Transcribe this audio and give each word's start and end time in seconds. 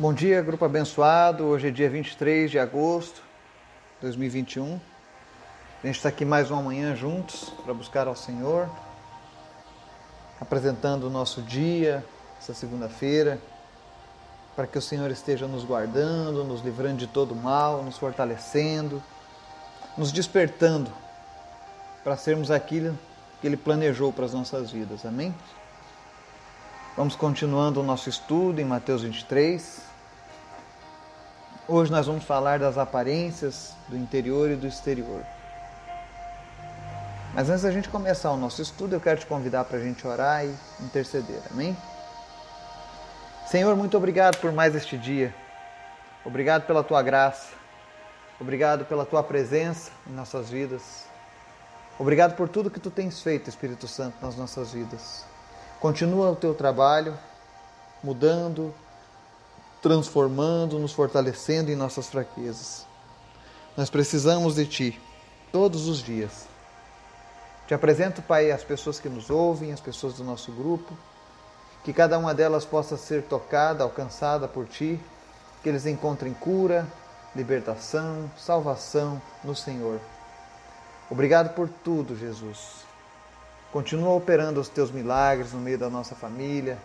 Bom 0.00 0.14
dia, 0.14 0.40
grupo 0.40 0.64
abençoado. 0.64 1.44
Hoje 1.44 1.68
é 1.68 1.70
dia 1.70 1.90
23 1.90 2.50
de 2.50 2.58
agosto 2.58 3.16
de 3.16 4.00
2021. 4.00 4.80
A 5.84 5.86
gente 5.86 5.96
está 5.96 6.08
aqui 6.08 6.24
mais 6.24 6.50
uma 6.50 6.62
manhã 6.62 6.96
juntos 6.96 7.52
para 7.62 7.74
buscar 7.74 8.06
ao 8.06 8.16
Senhor, 8.16 8.66
apresentando 10.40 11.04
o 11.06 11.10
nosso 11.10 11.42
dia, 11.42 12.02
essa 12.40 12.54
segunda-feira, 12.54 13.38
para 14.56 14.66
que 14.66 14.78
o 14.78 14.80
Senhor 14.80 15.10
esteja 15.10 15.46
nos 15.46 15.64
guardando, 15.64 16.44
nos 16.44 16.62
livrando 16.62 16.96
de 16.96 17.06
todo 17.06 17.34
mal, 17.34 17.82
nos 17.82 17.98
fortalecendo, 17.98 19.02
nos 19.98 20.10
despertando 20.10 20.90
para 22.02 22.16
sermos 22.16 22.50
aquilo 22.50 22.98
que 23.42 23.46
Ele 23.46 23.56
planejou 23.58 24.14
para 24.14 24.24
as 24.24 24.32
nossas 24.32 24.70
vidas. 24.70 25.04
Amém? 25.04 25.34
Vamos 26.96 27.14
continuando 27.14 27.80
o 27.80 27.84
nosso 27.84 28.08
estudo 28.08 28.62
em 28.62 28.64
Mateus 28.64 29.02
23. 29.02 29.89
Hoje 31.72 31.92
nós 31.92 32.04
vamos 32.04 32.24
falar 32.24 32.58
das 32.58 32.76
aparências 32.76 33.74
do 33.88 33.96
interior 33.96 34.50
e 34.50 34.56
do 34.56 34.66
exterior. 34.66 35.22
Mas 37.32 37.48
antes 37.48 37.62
da 37.62 37.70
gente 37.70 37.88
começar 37.88 38.32
o 38.32 38.36
nosso 38.36 38.60
estudo, 38.60 38.96
eu 38.96 39.00
quero 39.00 39.20
te 39.20 39.26
convidar 39.26 39.62
para 39.62 39.78
a 39.78 39.80
gente 39.80 40.04
orar 40.04 40.44
e 40.44 40.52
interceder, 40.80 41.40
amém? 41.48 41.76
Senhor, 43.46 43.76
muito 43.76 43.96
obrigado 43.96 44.38
por 44.38 44.50
mais 44.50 44.74
este 44.74 44.98
dia. 44.98 45.32
Obrigado 46.24 46.66
pela 46.66 46.82
tua 46.82 47.02
graça. 47.02 47.52
Obrigado 48.40 48.84
pela 48.84 49.06
tua 49.06 49.22
presença 49.22 49.92
em 50.08 50.12
nossas 50.12 50.50
vidas. 50.50 51.04
Obrigado 52.00 52.34
por 52.34 52.48
tudo 52.48 52.68
que 52.68 52.80
tu 52.80 52.90
tens 52.90 53.22
feito, 53.22 53.48
Espírito 53.48 53.86
Santo, 53.86 54.16
nas 54.20 54.34
nossas 54.34 54.72
vidas. 54.72 55.24
Continua 55.78 56.32
o 56.32 56.34
teu 56.34 56.52
trabalho, 56.52 57.16
mudando, 58.02 58.74
transformando, 59.82 60.78
nos 60.78 60.92
fortalecendo 60.92 61.70
em 61.70 61.76
nossas 61.76 62.08
fraquezas. 62.08 62.86
Nós 63.76 63.88
precisamos 63.88 64.54
de 64.54 64.66
Ti 64.66 65.00
todos 65.52 65.88
os 65.88 66.02
dias. 66.02 66.46
Te 67.66 67.74
apresento, 67.74 68.20
Pai, 68.20 68.50
as 68.50 68.64
pessoas 68.64 68.98
que 68.98 69.08
nos 69.08 69.30
ouvem, 69.30 69.72
as 69.72 69.80
pessoas 69.80 70.14
do 70.14 70.24
nosso 70.24 70.50
grupo, 70.52 70.96
que 71.84 71.92
cada 71.92 72.18
uma 72.18 72.34
delas 72.34 72.64
possa 72.64 72.96
ser 72.96 73.22
tocada, 73.22 73.84
alcançada 73.84 74.48
por 74.48 74.66
Ti, 74.66 75.00
que 75.62 75.68
eles 75.68 75.86
encontrem 75.86 76.34
cura, 76.34 76.86
libertação, 77.34 78.30
salvação 78.36 79.22
no 79.44 79.54
Senhor. 79.54 80.00
Obrigado 81.08 81.54
por 81.54 81.68
tudo, 81.68 82.16
Jesus. 82.16 82.84
Continua 83.72 84.14
operando 84.14 84.60
os 84.60 84.68
Teus 84.68 84.90
milagres 84.90 85.52
no 85.52 85.60
meio 85.60 85.78
da 85.78 85.88
nossa 85.88 86.14
família, 86.14 86.76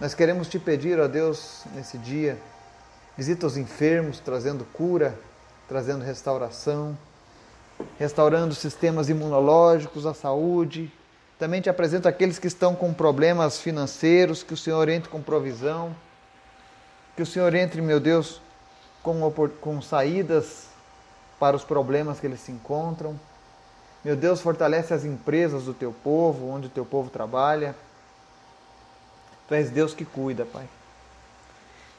nós 0.00 0.14
queremos 0.14 0.48
te 0.48 0.58
pedir, 0.58 0.98
ó 0.98 1.06
Deus, 1.06 1.64
nesse 1.74 1.98
dia, 1.98 2.38
visita 3.18 3.46
os 3.46 3.58
enfermos, 3.58 4.18
trazendo 4.18 4.64
cura, 4.72 5.14
trazendo 5.68 6.02
restauração, 6.02 6.96
restaurando 7.98 8.54
sistemas 8.54 9.10
imunológicos, 9.10 10.06
a 10.06 10.14
saúde. 10.14 10.90
Também 11.38 11.60
te 11.60 11.68
apresento 11.68 12.08
aqueles 12.08 12.38
que 12.38 12.46
estão 12.46 12.74
com 12.74 12.94
problemas 12.94 13.60
financeiros, 13.60 14.42
que 14.42 14.54
o 14.54 14.56
Senhor 14.56 14.88
entre 14.88 15.10
com 15.10 15.20
provisão, 15.20 15.94
que 17.14 17.22
o 17.22 17.26
Senhor 17.26 17.54
entre, 17.54 17.82
meu 17.82 18.00
Deus, 18.00 18.40
com, 19.02 19.30
com 19.60 19.82
saídas 19.82 20.68
para 21.38 21.54
os 21.54 21.62
problemas 21.62 22.18
que 22.18 22.26
eles 22.26 22.40
se 22.40 22.50
encontram. 22.50 23.20
Meu 24.02 24.16
Deus, 24.16 24.40
fortalece 24.40 24.94
as 24.94 25.04
empresas 25.04 25.64
do 25.64 25.74
teu 25.74 25.92
povo, 25.92 26.48
onde 26.48 26.68
o 26.68 26.70
teu 26.70 26.86
povo 26.86 27.10
trabalha. 27.10 27.74
Tu 29.50 29.54
és 29.54 29.68
Deus 29.68 29.92
que 29.92 30.04
cuida, 30.04 30.46
Pai. 30.46 30.64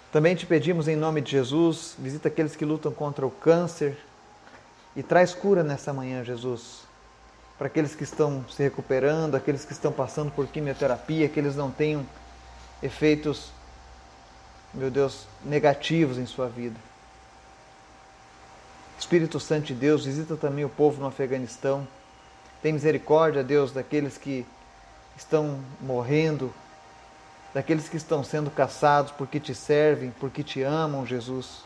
Também 0.09 0.33
te 0.37 0.45
pedimos 0.45 0.87
em 0.87 0.95
nome 0.95 1.19
de 1.19 1.31
Jesus, 1.31 1.95
visita 1.99 2.29
aqueles 2.29 2.55
que 2.55 2.63
lutam 2.63 2.93
contra 2.93 3.27
o 3.27 3.29
câncer 3.29 3.97
e 4.95 5.03
traz 5.03 5.33
cura 5.33 5.61
nessa 5.61 5.91
manhã, 5.91 6.23
Jesus. 6.23 6.83
Para 7.57 7.67
aqueles 7.67 7.93
que 7.93 8.05
estão 8.05 8.45
se 8.49 8.63
recuperando, 8.63 9.35
aqueles 9.35 9.65
que 9.65 9.73
estão 9.73 9.91
passando 9.91 10.31
por 10.31 10.47
quimioterapia, 10.47 11.27
que 11.27 11.37
eles 11.37 11.53
não 11.53 11.69
tenham 11.69 12.05
efeitos, 12.81 13.51
meu 14.73 14.89
Deus, 14.89 15.27
negativos 15.43 16.17
em 16.17 16.25
sua 16.25 16.47
vida. 16.47 16.79
Espírito 18.97 19.41
Santo 19.41 19.65
de 19.65 19.73
Deus, 19.73 20.05
visita 20.05 20.37
também 20.37 20.63
o 20.63 20.69
povo 20.69 21.01
no 21.01 21.07
Afeganistão. 21.07 21.85
Tem 22.61 22.71
misericórdia, 22.71 23.43
Deus, 23.43 23.73
daqueles 23.73 24.17
que 24.17 24.45
estão 25.17 25.59
morrendo 25.81 26.53
daqueles 27.53 27.89
que 27.89 27.97
estão 27.97 28.23
sendo 28.23 28.49
caçados 28.49 29.11
porque 29.11 29.39
te 29.39 29.53
servem, 29.53 30.11
porque 30.19 30.43
te 30.43 30.61
amam, 30.61 31.05
Jesus, 31.05 31.63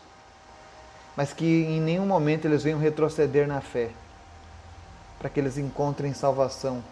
mas 1.16 1.32
que 1.32 1.64
em 1.64 1.80
nenhum 1.80 2.06
momento 2.06 2.44
eles 2.44 2.62
venham 2.62 2.78
retroceder 2.78 3.46
na 3.46 3.60
fé, 3.60 3.90
para 5.18 5.30
que 5.30 5.40
eles 5.40 5.56
encontrem 5.56 6.12
salvação, 6.12 6.82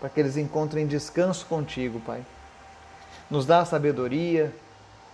para 0.00 0.08
que 0.08 0.20
eles 0.20 0.36
encontrem 0.36 0.86
descanso 0.86 1.46
contigo, 1.46 2.00
Pai. 2.00 2.24
Nos 3.30 3.46
dá 3.46 3.64
sabedoria, 3.64 4.54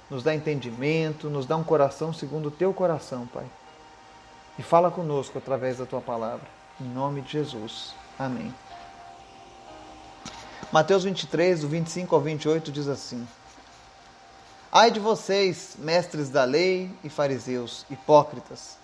nos 0.08 0.22
dá 0.22 0.34
entendimento, 0.34 1.30
nos 1.30 1.46
dá 1.46 1.56
um 1.56 1.64
coração 1.64 2.12
segundo 2.12 2.46
o 2.46 2.50
teu 2.50 2.72
coração, 2.72 3.26
Pai. 3.26 3.46
E 4.58 4.62
fala 4.62 4.90
conosco 4.90 5.38
através 5.38 5.78
da 5.78 5.86
tua 5.86 6.00
palavra. 6.00 6.46
Em 6.80 6.84
nome 6.84 7.22
de 7.22 7.32
Jesus. 7.32 7.94
Amém. 8.18 8.52
Mateus 10.72 11.03
23, 11.03 11.62
do 11.62 11.69
25 11.69 12.15
ao 12.15 12.21
28, 12.21 12.71
diz 12.71 12.87
assim: 12.87 13.26
Ai 14.71 14.91
de 14.91 15.00
vocês, 15.00 15.75
mestres 15.78 16.28
da 16.28 16.44
lei 16.44 16.91
e 17.03 17.09
fariseus, 17.09 17.84
hipócritas! 17.91 18.78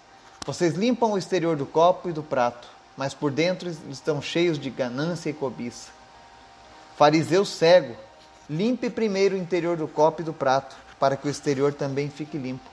Vocês 0.45 0.75
limpam 0.75 1.13
o 1.13 1.19
exterior 1.19 1.57
do 1.57 1.65
copo 1.65 2.09
e 2.09 2.13
do 2.13 2.25
prato, 2.25 2.69
mas 2.97 3.15
por 3.15 3.31
dentro 3.31 3.69
estão 3.89 4.21
cheios 4.21 4.59
de 4.59 4.69
ganância 4.69 5.31
e 5.31 5.33
cobiça. 5.33 5.91
Fariseu 6.97 7.45
cego, 7.45 7.97
limpe 8.51 8.91
primeiro 8.91 9.37
o 9.37 9.39
interior 9.39 9.77
do 9.77 9.87
copo 9.87 10.23
e 10.23 10.25
do 10.25 10.33
prato, 10.33 10.75
para 10.99 11.17
que 11.17 11.29
o 11.29 11.31
exterior 11.31 11.73
também 11.73 12.11
fique 12.11 12.37
limpo. 12.37 12.69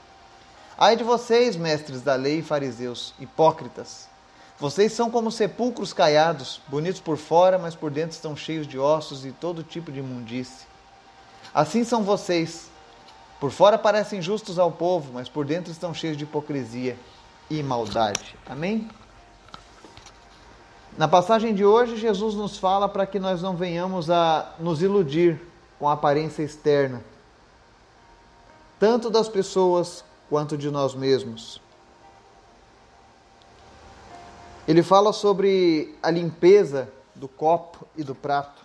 Ai 0.76 0.96
de 0.96 1.04
vocês, 1.04 1.56
mestres 1.56 2.02
da 2.02 2.16
lei 2.16 2.40
e 2.40 2.44
fariseus, 2.44 3.14
hipócritas! 3.20 4.13
Vocês 4.64 4.94
são 4.94 5.12
como 5.12 5.30
sepulcros 5.30 5.92
caiados, 5.92 6.62
bonitos 6.70 7.02
por 7.02 7.18
fora, 7.18 7.60
mas 7.60 7.76
por 7.76 7.92
dentro 7.92 8.12
estão 8.12 8.34
cheios 8.34 8.66
de 8.66 8.80
ossos 8.80 9.26
e 9.26 9.34
todo 9.34 9.62
tipo 9.62 9.92
de 9.92 10.00
imundície. 10.00 10.66
Assim 11.54 11.84
são 11.84 12.02
vocês. 12.02 12.72
Por 13.42 13.52
fora 13.52 13.78
parecem 13.78 14.22
justos 14.22 14.58
ao 14.58 14.72
povo, 14.72 15.12
mas 15.12 15.28
por 15.28 15.46
dentro 15.46 15.70
estão 15.70 15.94
cheios 15.94 16.16
de 16.16 16.24
hipocrisia 16.24 16.98
e 17.50 17.62
maldade. 17.62 18.38
Amém? 18.46 18.90
Na 20.98 21.10
passagem 21.10 21.54
de 21.54 21.66
hoje, 21.66 21.98
Jesus 21.98 22.34
nos 22.34 22.58
fala 22.58 22.88
para 22.88 23.06
que 23.06 23.20
nós 23.20 23.42
não 23.42 23.58
venhamos 23.58 24.10
a 24.10 24.54
nos 24.58 24.82
iludir 24.82 25.42
com 25.78 25.90
a 25.90 25.92
aparência 25.92 26.42
externa, 26.42 27.04
tanto 28.80 29.10
das 29.10 29.28
pessoas 29.28 30.06
quanto 30.30 30.58
de 30.58 30.72
nós 30.72 30.96
mesmos. 30.96 31.63
Ele 34.66 34.82
fala 34.82 35.12
sobre 35.12 35.94
a 36.02 36.10
limpeza 36.10 36.88
do 37.14 37.28
copo 37.28 37.86
e 37.98 38.04
do 38.04 38.16
prato. 38.16 38.62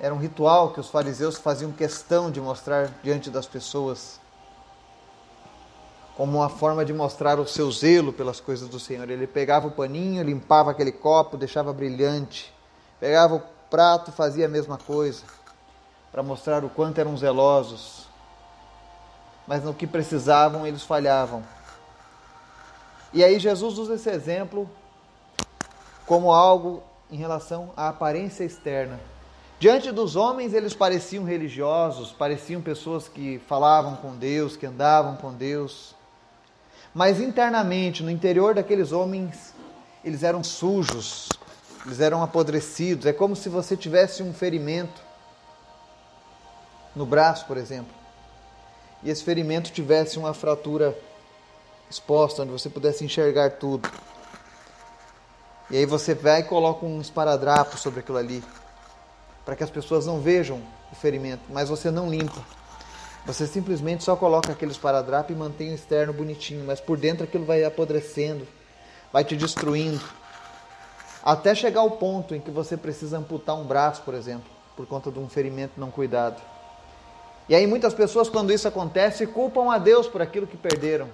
Era 0.00 0.14
um 0.14 0.18
ritual 0.18 0.70
que 0.70 0.78
os 0.78 0.88
fariseus 0.88 1.36
faziam 1.36 1.72
questão 1.72 2.30
de 2.30 2.40
mostrar 2.40 2.88
diante 3.02 3.28
das 3.28 3.46
pessoas, 3.46 4.20
como 6.16 6.38
uma 6.38 6.48
forma 6.48 6.84
de 6.84 6.92
mostrar 6.92 7.40
o 7.40 7.46
seu 7.46 7.70
zelo 7.72 8.12
pelas 8.12 8.38
coisas 8.38 8.68
do 8.68 8.78
Senhor. 8.78 9.10
Ele 9.10 9.26
pegava 9.26 9.66
o 9.66 9.72
paninho, 9.72 10.22
limpava 10.22 10.70
aquele 10.70 10.92
copo, 10.92 11.36
deixava 11.36 11.72
brilhante. 11.72 12.54
Pegava 13.00 13.34
o 13.34 13.42
prato, 13.68 14.12
fazia 14.12 14.46
a 14.46 14.48
mesma 14.48 14.78
coisa, 14.78 15.24
para 16.12 16.22
mostrar 16.22 16.64
o 16.64 16.70
quanto 16.70 17.00
eram 17.00 17.16
zelosos. 17.16 18.06
Mas 19.44 19.64
no 19.64 19.74
que 19.74 19.86
precisavam, 19.86 20.64
eles 20.64 20.82
falhavam. 20.84 21.42
E 23.12 23.24
aí 23.24 23.38
Jesus 23.38 23.78
usa 23.78 23.94
esse 23.94 24.10
exemplo 24.10 24.68
como 26.06 26.32
algo 26.32 26.82
em 27.10 27.16
relação 27.16 27.70
à 27.76 27.88
aparência 27.88 28.44
externa. 28.44 29.00
Diante 29.58 29.90
dos 29.90 30.14
homens, 30.14 30.54
eles 30.54 30.74
pareciam 30.74 31.24
religiosos, 31.24 32.12
pareciam 32.12 32.60
pessoas 32.60 33.08
que 33.08 33.40
falavam 33.48 33.96
com 33.96 34.14
Deus, 34.14 34.56
que 34.56 34.66
andavam 34.66 35.16
com 35.16 35.32
Deus. 35.32 35.96
Mas 36.94 37.20
internamente, 37.20 38.02
no 38.02 38.10
interior 38.10 38.54
daqueles 38.54 38.92
homens, 38.92 39.52
eles 40.04 40.22
eram 40.22 40.44
sujos, 40.44 41.28
eles 41.84 42.00
eram 42.00 42.22
apodrecidos. 42.22 43.06
É 43.06 43.12
como 43.12 43.34
se 43.34 43.48
você 43.48 43.76
tivesse 43.76 44.22
um 44.22 44.32
ferimento 44.32 45.02
no 46.94 47.04
braço, 47.04 47.46
por 47.46 47.56
exemplo, 47.56 47.92
e 49.02 49.10
esse 49.10 49.22
ferimento 49.24 49.72
tivesse 49.72 50.18
uma 50.18 50.34
fratura 50.34 50.96
exposta, 51.90 52.42
onde 52.42 52.52
você 52.52 52.68
pudesse 52.68 53.04
enxergar 53.04 53.52
tudo. 53.52 53.88
E 55.70 55.76
aí 55.76 55.86
você 55.86 56.14
vai 56.14 56.40
e 56.40 56.44
coloca 56.44 56.86
um 56.86 57.00
esparadrapo 57.00 57.76
sobre 57.76 58.00
aquilo 58.00 58.18
ali, 58.18 58.42
para 59.44 59.54
que 59.54 59.64
as 59.64 59.70
pessoas 59.70 60.06
não 60.06 60.20
vejam 60.20 60.62
o 60.90 60.94
ferimento, 60.96 61.42
mas 61.50 61.68
você 61.68 61.90
não 61.90 62.08
limpa. 62.08 62.42
Você 63.26 63.46
simplesmente 63.46 64.04
só 64.04 64.16
coloca 64.16 64.50
aquele 64.52 64.72
esparadrapo 64.72 65.32
e 65.32 65.36
mantém 65.36 65.72
o 65.72 65.74
externo 65.74 66.12
bonitinho, 66.12 66.64
mas 66.64 66.80
por 66.80 66.96
dentro 66.96 67.24
aquilo 67.24 67.44
vai 67.44 67.62
apodrecendo, 67.62 68.48
vai 69.12 69.24
te 69.24 69.36
destruindo. 69.36 70.02
Até 71.22 71.54
chegar 71.54 71.80
ao 71.80 71.90
ponto 71.90 72.34
em 72.34 72.40
que 72.40 72.50
você 72.50 72.76
precisa 72.76 73.18
amputar 73.18 73.56
um 73.56 73.64
braço, 73.64 74.00
por 74.02 74.14
exemplo, 74.14 74.48
por 74.74 74.86
conta 74.86 75.10
de 75.10 75.18
um 75.18 75.28
ferimento 75.28 75.74
não 75.76 75.90
cuidado. 75.90 76.40
E 77.48 77.54
aí 77.54 77.66
muitas 77.66 77.92
pessoas, 77.92 78.30
quando 78.30 78.52
isso 78.52 78.66
acontece, 78.66 79.26
culpam 79.26 79.70
a 79.70 79.76
Deus 79.76 80.06
por 80.06 80.22
aquilo 80.22 80.46
que 80.46 80.56
perderam, 80.56 81.10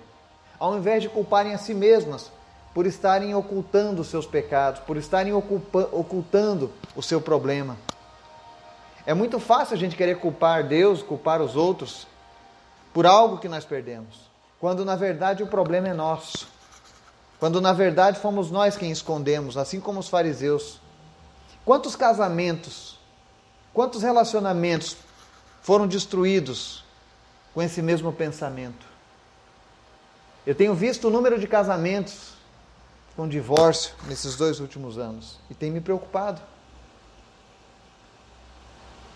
ao 0.65 0.79
invés 0.79 1.03
de 1.03 1.11
culparem 1.11 1.53
a 1.53 1.59
si 1.59 1.75
mesmas 1.75 2.33
por 2.73 2.87
estarem 2.87 3.35
ocultando 3.35 4.01
os 4.01 4.09
seus 4.09 4.25
pecados, 4.25 4.81
por 4.81 4.97
estarem 4.97 5.35
ocultando 5.35 6.73
o 6.97 7.03
seu 7.03 7.21
problema. 7.21 7.77
É 9.05 9.13
muito 9.13 9.39
fácil 9.39 9.77
a 9.77 9.79
gente 9.79 9.95
querer 9.95 10.19
culpar 10.21 10.67
Deus, 10.67 11.03
culpar 11.03 11.43
os 11.43 11.55
outros 11.55 12.07
por 12.95 13.05
algo 13.05 13.37
que 13.37 13.47
nós 13.47 13.67
perdemos, 13.67 14.31
quando 14.59 14.87
na 14.87 14.97
verdade 14.97 15.43
o 15.43 15.47
problema 15.47 15.89
é 15.89 15.93
nosso. 15.93 16.49
Quando 17.39 17.61
na 17.61 17.75
verdade 17.75 18.19
fomos 18.19 18.51
nós 18.51 18.75
quem 18.75 18.91
escondemos, 18.91 19.59
assim 19.59 19.79
como 19.79 20.01
os 20.01 20.09
fariseus. 20.09 20.81
Quantos 21.63 21.95
casamentos, 21.95 22.99
quantos 23.75 24.03
relacionamentos 24.03 24.97
foram 25.61 25.87
destruídos 25.87 26.83
com 27.53 27.61
esse 27.61 27.83
mesmo 27.83 28.11
pensamento? 28.15 28.94
Eu 30.47 30.55
tenho 30.55 30.75
visto 30.75 31.09
o 31.09 31.11
número 31.11 31.39
de 31.39 31.47
casamentos 31.47 32.35
com 33.17 33.29
divórcio 33.29 33.95
nesses 34.07 34.37
dois 34.37 34.61
últimos 34.61 34.99
anos 34.99 35.39
e 35.49 35.55
tem 35.55 35.71
me 35.71 35.81
preocupado. 35.81 36.41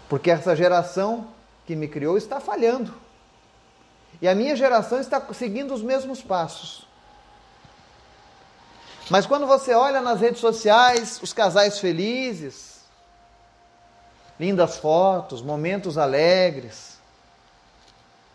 Porque 0.09 0.31
essa 0.31 0.57
geração 0.57 1.29
que 1.67 1.77
me 1.77 1.87
criou 1.87 2.17
está 2.17 2.41
falhando. 2.41 2.95
E 4.23 4.29
a 4.29 4.35
minha 4.35 4.57
geração 4.57 5.01
está 5.01 5.23
seguindo 5.35 5.75
os 5.75 5.83
mesmos 5.83 6.23
passos. 6.23 6.87
Mas 9.11 9.27
quando 9.27 9.47
você 9.47 9.75
olha 9.75 10.01
nas 10.01 10.21
redes 10.21 10.41
sociais, 10.41 11.21
os 11.23 11.33
casais 11.33 11.79
felizes, 11.79 12.81
lindas 14.39 14.77
fotos, 14.79 15.43
momentos 15.43 15.99
alegres, 15.99 16.99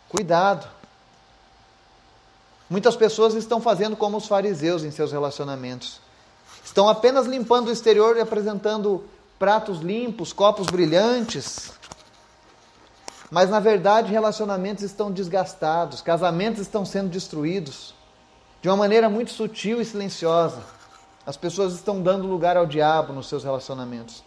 cuidado. 0.08 0.73
Muitas 2.68 2.96
pessoas 2.96 3.34
estão 3.34 3.60
fazendo 3.60 3.96
como 3.96 4.16
os 4.16 4.26
fariseus 4.26 4.84
em 4.84 4.90
seus 4.90 5.12
relacionamentos. 5.12 6.00
Estão 6.64 6.88
apenas 6.88 7.26
limpando 7.26 7.68
o 7.68 7.72
exterior 7.72 8.16
e 8.16 8.20
apresentando 8.20 9.04
pratos 9.38 9.80
limpos, 9.80 10.32
copos 10.32 10.66
brilhantes. 10.66 11.72
Mas 13.30 13.50
na 13.50 13.60
verdade, 13.60 14.10
relacionamentos 14.10 14.82
estão 14.82 15.10
desgastados, 15.10 16.00
casamentos 16.00 16.62
estão 16.62 16.84
sendo 16.84 17.10
destruídos 17.10 17.94
de 18.62 18.68
uma 18.68 18.76
maneira 18.76 19.10
muito 19.10 19.30
sutil 19.30 19.80
e 19.80 19.84
silenciosa. 19.84 20.62
As 21.26 21.36
pessoas 21.36 21.74
estão 21.74 22.02
dando 22.02 22.26
lugar 22.26 22.56
ao 22.56 22.66
diabo 22.66 23.12
nos 23.12 23.28
seus 23.28 23.44
relacionamentos. 23.44 24.24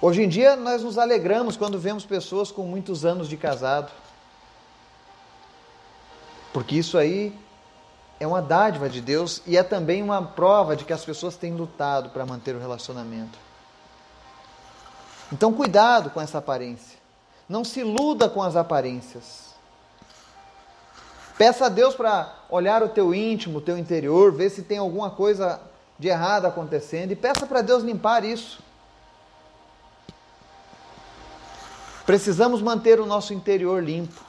Hoje 0.00 0.22
em 0.22 0.28
dia, 0.28 0.56
nós 0.56 0.82
nos 0.82 0.96
alegramos 0.96 1.56
quando 1.56 1.78
vemos 1.78 2.04
pessoas 2.04 2.50
com 2.50 2.62
muitos 2.62 3.04
anos 3.04 3.28
de 3.28 3.36
casado. 3.36 3.90
Porque 6.52 6.76
isso 6.76 6.96
aí 6.96 7.36
é 8.20 8.26
uma 8.26 8.42
dádiva 8.42 8.88
de 8.88 9.00
Deus 9.00 9.42
e 9.46 9.56
é 9.56 9.62
também 9.62 10.02
uma 10.02 10.22
prova 10.22 10.74
de 10.74 10.84
que 10.84 10.92
as 10.92 11.04
pessoas 11.04 11.36
têm 11.36 11.54
lutado 11.54 12.10
para 12.10 12.26
manter 12.26 12.54
o 12.54 12.58
relacionamento. 12.58 13.38
Então, 15.32 15.52
cuidado 15.52 16.10
com 16.10 16.20
essa 16.20 16.38
aparência. 16.38 16.98
Não 17.48 17.64
se 17.64 17.80
iluda 17.80 18.28
com 18.28 18.42
as 18.42 18.56
aparências. 18.56 19.48
Peça 21.36 21.66
a 21.66 21.68
Deus 21.68 21.94
para 21.94 22.34
olhar 22.50 22.82
o 22.82 22.88
teu 22.88 23.14
íntimo, 23.14 23.58
o 23.58 23.60
teu 23.60 23.78
interior, 23.78 24.32
ver 24.32 24.50
se 24.50 24.62
tem 24.62 24.78
alguma 24.78 25.10
coisa 25.10 25.60
de 25.98 26.08
errado 26.08 26.46
acontecendo 26.46 27.12
e 27.12 27.16
peça 27.16 27.46
para 27.46 27.62
Deus 27.62 27.82
limpar 27.82 28.24
isso. 28.24 28.60
Precisamos 32.04 32.62
manter 32.62 32.98
o 32.98 33.06
nosso 33.06 33.32
interior 33.34 33.82
limpo. 33.82 34.27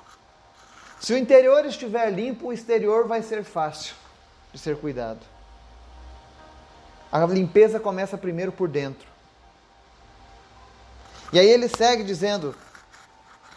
Se 1.00 1.14
o 1.14 1.18
interior 1.18 1.66
estiver 1.66 2.10
limpo, 2.12 2.48
o 2.48 2.54
exterior 2.54 3.08
vai 3.08 3.22
ser 3.22 3.44
fácil 3.44 3.96
de 4.52 4.60
ser 4.60 4.76
cuidado. 4.76 5.20
A 7.12 7.26
limpeza 7.26 7.80
começa 7.80 8.18
primeiro 8.18 8.52
por 8.52 8.68
dentro. 8.68 9.08
E 11.32 11.40
aí 11.40 11.48
ele 11.48 11.70
segue 11.70 12.04
dizendo: 12.04 12.54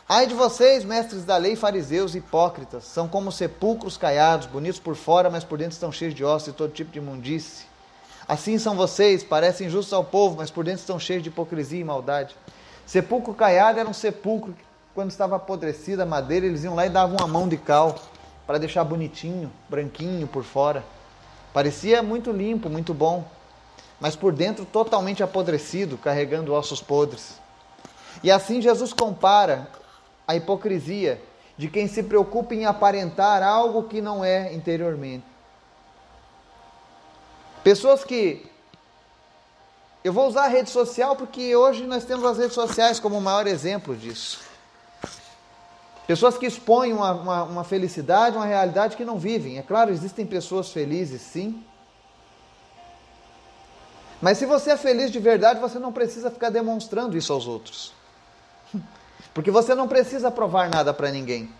Ai 0.08 0.26
de 0.26 0.34
vocês, 0.34 0.84
mestres 0.84 1.24
da 1.24 1.36
lei, 1.36 1.56
fariseus, 1.56 2.14
hipócritas, 2.14 2.84
são 2.84 3.08
como 3.08 3.32
sepulcros 3.32 3.96
caiados, 3.96 4.46
bonitos 4.46 4.78
por 4.78 4.94
fora, 4.94 5.28
mas 5.28 5.42
por 5.42 5.58
dentro 5.58 5.72
estão 5.72 5.90
cheios 5.90 6.14
de 6.14 6.24
ossos 6.24 6.48
e 6.48 6.52
todo 6.52 6.72
tipo 6.72 6.92
de 6.92 6.98
imundície. 6.98 7.66
Assim 8.28 8.56
são 8.58 8.76
vocês, 8.76 9.24
parecem 9.24 9.68
justos 9.68 9.92
ao 9.92 10.04
povo, 10.04 10.36
mas 10.36 10.50
por 10.50 10.64
dentro 10.64 10.80
estão 10.80 10.98
cheios 10.98 11.22
de 11.22 11.28
hipocrisia 11.28 11.80
e 11.80 11.84
maldade. 11.84 12.36
Sepulcro 12.86 13.34
caiado 13.34 13.80
era 13.80 13.88
um 13.88 13.92
sepulcro 13.92 14.54
quando 14.94 15.10
estava 15.10 15.36
apodrecida 15.36 16.02
a 16.02 16.06
madeira, 16.06 16.46
eles 16.46 16.64
iam 16.64 16.74
lá 16.74 16.86
e 16.86 16.90
davam 16.90 17.16
uma 17.16 17.26
mão 17.26 17.48
de 17.48 17.56
cal 17.56 17.98
para 18.46 18.58
deixar 18.58 18.84
bonitinho, 18.84 19.50
branquinho 19.68 20.26
por 20.26 20.44
fora. 20.44 20.84
Parecia 21.52 22.02
muito 22.02 22.30
limpo, 22.30 22.68
muito 22.68 22.92
bom, 22.92 23.24
mas 24.00 24.16
por 24.16 24.32
dentro 24.32 24.64
totalmente 24.64 25.22
apodrecido, 25.22 25.96
carregando 25.96 26.52
ossos 26.52 26.82
podres. 26.82 27.40
E 28.22 28.30
assim 28.30 28.60
Jesus 28.60 28.92
compara 28.92 29.68
a 30.26 30.36
hipocrisia 30.36 31.20
de 31.56 31.68
quem 31.68 31.86
se 31.86 32.02
preocupa 32.02 32.54
em 32.54 32.66
aparentar 32.66 33.42
algo 33.42 33.84
que 33.84 34.00
não 34.00 34.24
é 34.24 34.52
interiormente. 34.52 35.24
Pessoas 37.62 38.04
que. 38.04 38.50
Eu 40.02 40.12
vou 40.12 40.26
usar 40.26 40.46
a 40.46 40.48
rede 40.48 40.68
social 40.68 41.14
porque 41.14 41.54
hoje 41.54 41.86
nós 41.86 42.04
temos 42.04 42.24
as 42.24 42.36
redes 42.36 42.54
sociais 42.54 42.98
como 42.98 43.18
o 43.18 43.20
maior 43.20 43.46
exemplo 43.46 43.94
disso. 43.94 44.51
Pessoas 46.06 46.36
que 46.36 46.46
expõem 46.46 46.92
uma, 46.92 47.12
uma, 47.12 47.42
uma 47.44 47.64
felicidade, 47.64 48.36
uma 48.36 48.46
realidade 48.46 48.96
que 48.96 49.04
não 49.04 49.18
vivem. 49.18 49.58
É 49.58 49.62
claro, 49.62 49.90
existem 49.90 50.26
pessoas 50.26 50.70
felizes, 50.70 51.22
sim. 51.22 51.64
Mas 54.20 54.38
se 54.38 54.46
você 54.46 54.70
é 54.70 54.76
feliz 54.76 55.10
de 55.10 55.18
verdade, 55.18 55.60
você 55.60 55.78
não 55.78 55.92
precisa 55.92 56.30
ficar 56.30 56.50
demonstrando 56.50 57.16
isso 57.16 57.32
aos 57.32 57.46
outros. 57.46 57.92
Porque 59.34 59.50
você 59.50 59.74
não 59.74 59.88
precisa 59.88 60.30
provar 60.30 60.68
nada 60.68 60.92
para 60.92 61.10
ninguém. 61.10 61.52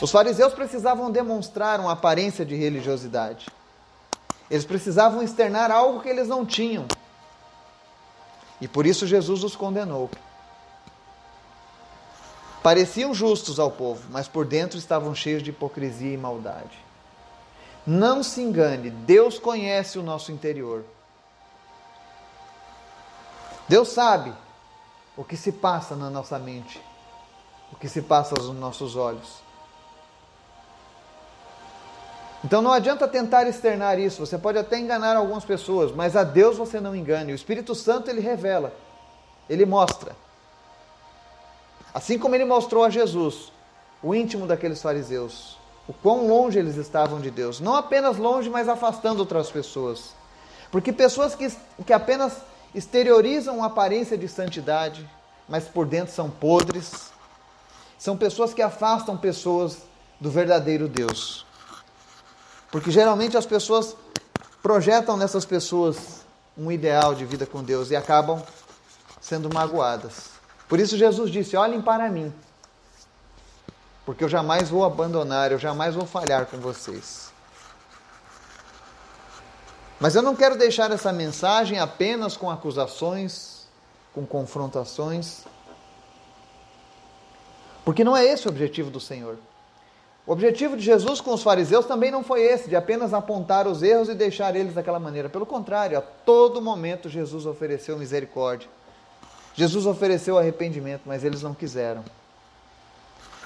Os 0.00 0.10
fariseus 0.10 0.52
precisavam 0.52 1.10
demonstrar 1.10 1.80
uma 1.80 1.92
aparência 1.92 2.44
de 2.44 2.54
religiosidade. 2.54 3.46
Eles 4.50 4.64
precisavam 4.64 5.22
externar 5.22 5.70
algo 5.70 6.00
que 6.00 6.08
eles 6.08 6.28
não 6.28 6.44
tinham. 6.44 6.86
E 8.60 8.68
por 8.68 8.86
isso 8.86 9.06
Jesus 9.06 9.42
os 9.42 9.56
condenou. 9.56 10.10
Pareciam 12.66 13.14
justos 13.14 13.60
ao 13.60 13.70
povo, 13.70 14.08
mas 14.10 14.26
por 14.26 14.44
dentro 14.44 14.76
estavam 14.76 15.14
cheios 15.14 15.40
de 15.40 15.50
hipocrisia 15.50 16.12
e 16.12 16.16
maldade. 16.16 16.76
Não 17.86 18.24
se 18.24 18.42
engane, 18.42 18.90
Deus 18.90 19.38
conhece 19.38 20.00
o 20.00 20.02
nosso 20.02 20.32
interior. 20.32 20.84
Deus 23.68 23.86
sabe 23.86 24.34
o 25.16 25.22
que 25.22 25.36
se 25.36 25.52
passa 25.52 25.94
na 25.94 26.10
nossa 26.10 26.40
mente, 26.40 26.82
o 27.72 27.76
que 27.76 27.88
se 27.88 28.02
passa 28.02 28.34
aos 28.36 28.48
nossos 28.48 28.96
olhos. 28.96 29.36
Então 32.44 32.60
não 32.60 32.72
adianta 32.72 33.06
tentar 33.06 33.46
externar 33.46 33.96
isso, 33.96 34.26
você 34.26 34.36
pode 34.36 34.58
até 34.58 34.76
enganar 34.76 35.14
algumas 35.14 35.44
pessoas, 35.44 35.92
mas 35.92 36.16
a 36.16 36.24
Deus 36.24 36.56
você 36.56 36.80
não 36.80 36.96
engane. 36.96 37.30
O 37.30 37.36
Espírito 37.36 37.76
Santo 37.76 38.10
ele 38.10 38.20
revela, 38.20 38.74
ele 39.48 39.64
mostra. 39.64 40.25
Assim 41.96 42.18
como 42.18 42.34
ele 42.34 42.44
mostrou 42.44 42.84
a 42.84 42.90
Jesus, 42.90 43.50
o 44.02 44.14
íntimo 44.14 44.46
daqueles 44.46 44.82
fariseus, 44.82 45.56
o 45.88 45.94
quão 45.94 46.28
longe 46.28 46.58
eles 46.58 46.76
estavam 46.76 47.18
de 47.18 47.30
Deus. 47.30 47.58
Não 47.58 47.74
apenas 47.74 48.18
longe, 48.18 48.50
mas 48.50 48.68
afastando 48.68 49.20
outras 49.20 49.50
pessoas. 49.50 50.10
Porque 50.70 50.92
pessoas 50.92 51.34
que, 51.34 51.50
que 51.86 51.94
apenas 51.94 52.34
exteriorizam 52.74 53.56
uma 53.56 53.68
aparência 53.68 54.18
de 54.18 54.28
santidade, 54.28 55.08
mas 55.48 55.64
por 55.64 55.86
dentro 55.86 56.12
são 56.12 56.28
podres. 56.28 57.10
São 57.98 58.14
pessoas 58.14 58.52
que 58.52 58.60
afastam 58.60 59.16
pessoas 59.16 59.78
do 60.20 60.30
verdadeiro 60.30 60.88
Deus. 60.88 61.46
Porque 62.70 62.90
geralmente 62.90 63.38
as 63.38 63.46
pessoas 63.46 63.96
projetam 64.62 65.16
nessas 65.16 65.46
pessoas 65.46 66.26
um 66.58 66.70
ideal 66.70 67.14
de 67.14 67.24
vida 67.24 67.46
com 67.46 67.64
Deus 67.64 67.90
e 67.90 67.96
acabam 67.96 68.42
sendo 69.18 69.48
magoadas. 69.50 70.35
Por 70.68 70.80
isso 70.80 70.96
Jesus 70.96 71.30
disse: 71.30 71.56
Olhem 71.56 71.80
para 71.80 72.08
mim, 72.08 72.32
porque 74.04 74.24
eu 74.24 74.28
jamais 74.28 74.68
vou 74.68 74.84
abandonar, 74.84 75.52
eu 75.52 75.58
jamais 75.58 75.94
vou 75.94 76.06
falhar 76.06 76.46
com 76.46 76.58
vocês. 76.58 77.32
Mas 79.98 80.14
eu 80.14 80.22
não 80.22 80.36
quero 80.36 80.58
deixar 80.58 80.90
essa 80.90 81.12
mensagem 81.12 81.78
apenas 81.78 82.36
com 82.36 82.50
acusações 82.50 83.56
com 84.16 84.24
confrontações. 84.24 85.44
Porque 87.84 88.02
não 88.02 88.16
é 88.16 88.24
esse 88.24 88.46
o 88.46 88.50
objetivo 88.50 88.90
do 88.90 88.98
Senhor. 88.98 89.36
O 90.26 90.32
objetivo 90.32 90.74
de 90.74 90.82
Jesus 90.82 91.20
com 91.20 91.34
os 91.34 91.42
fariseus 91.42 91.84
também 91.84 92.10
não 92.10 92.24
foi 92.24 92.40
esse, 92.40 92.68
de 92.68 92.74
apenas 92.74 93.12
apontar 93.12 93.68
os 93.68 93.82
erros 93.82 94.08
e 94.08 94.14
deixar 94.14 94.56
eles 94.56 94.74
daquela 94.74 94.98
maneira. 94.98 95.28
Pelo 95.28 95.44
contrário, 95.44 95.98
a 95.98 96.00
todo 96.00 96.62
momento 96.62 97.10
Jesus 97.10 97.44
ofereceu 97.44 97.98
misericórdia. 97.98 98.68
Jesus 99.56 99.86
ofereceu 99.86 100.38
arrependimento, 100.38 101.02
mas 101.06 101.24
eles 101.24 101.42
não 101.42 101.54
quiseram. 101.54 102.04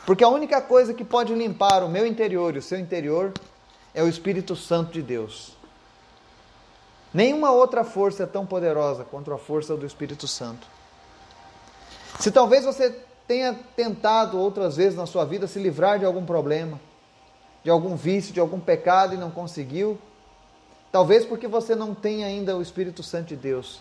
Porque 0.04 0.24
a 0.24 0.28
única 0.28 0.60
coisa 0.60 0.92
que 0.92 1.04
pode 1.04 1.32
limpar 1.32 1.84
o 1.84 1.88
meu 1.88 2.04
interior 2.04 2.56
e 2.56 2.58
o 2.58 2.62
seu 2.62 2.80
interior 2.80 3.32
é 3.94 4.02
o 4.02 4.08
Espírito 4.08 4.56
Santo 4.56 4.92
de 4.92 5.02
Deus. 5.02 5.52
Nenhuma 7.14 7.52
outra 7.52 7.84
força 7.84 8.24
é 8.24 8.26
tão 8.26 8.44
poderosa 8.44 9.04
quanto 9.04 9.32
a 9.32 9.38
força 9.38 9.76
do 9.76 9.86
Espírito 9.86 10.26
Santo. 10.26 10.66
Se 12.18 12.32
talvez 12.32 12.64
você 12.64 12.90
tenha 13.26 13.54
tentado 13.76 14.36
outras 14.36 14.76
vezes 14.76 14.96
na 14.96 15.06
sua 15.06 15.24
vida 15.24 15.46
se 15.46 15.60
livrar 15.60 16.00
de 16.00 16.04
algum 16.04 16.26
problema, 16.26 16.80
de 17.62 17.70
algum 17.70 17.94
vício, 17.94 18.32
de 18.32 18.40
algum 18.40 18.58
pecado 18.58 19.14
e 19.14 19.16
não 19.16 19.30
conseguiu, 19.30 19.96
talvez 20.90 21.24
porque 21.24 21.46
você 21.46 21.76
não 21.76 21.94
tem 21.94 22.24
ainda 22.24 22.56
o 22.56 22.62
Espírito 22.62 23.02
Santo 23.02 23.28
de 23.28 23.36
Deus. 23.36 23.80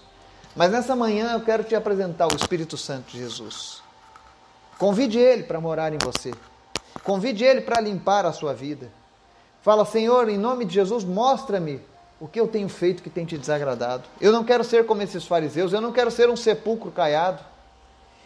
Mas 0.55 0.71
nessa 0.71 0.95
manhã 0.95 1.33
eu 1.33 1.41
quero 1.41 1.63
te 1.63 1.75
apresentar 1.75 2.27
o 2.31 2.35
Espírito 2.35 2.75
Santo 2.77 3.11
de 3.11 3.19
Jesus. 3.19 3.81
Convide 4.77 5.19
ele 5.19 5.43
para 5.43 5.61
morar 5.61 5.93
em 5.93 5.97
você. 6.03 6.33
Convide 7.03 7.43
ele 7.43 7.61
para 7.61 7.81
limpar 7.81 8.25
a 8.25 8.31
sua 8.31 8.53
vida. 8.53 8.91
Fala, 9.61 9.85
Senhor, 9.85 10.29
em 10.29 10.37
nome 10.37 10.65
de 10.65 10.73
Jesus, 10.73 11.03
mostra-me 11.03 11.81
o 12.19 12.27
que 12.27 12.39
eu 12.39 12.47
tenho 12.47 12.67
feito 12.67 13.03
que 13.03 13.09
tem 13.09 13.25
te 13.25 13.37
desagradado. 13.37 14.03
Eu 14.19 14.31
não 14.31 14.43
quero 14.43 14.63
ser 14.63 14.85
como 14.85 15.01
esses 15.01 15.25
fariseus, 15.25 15.73
eu 15.73 15.81
não 15.81 15.91
quero 15.91 16.09
ser 16.09 16.29
um 16.29 16.35
sepulcro 16.35 16.91
caiado. 16.91 17.43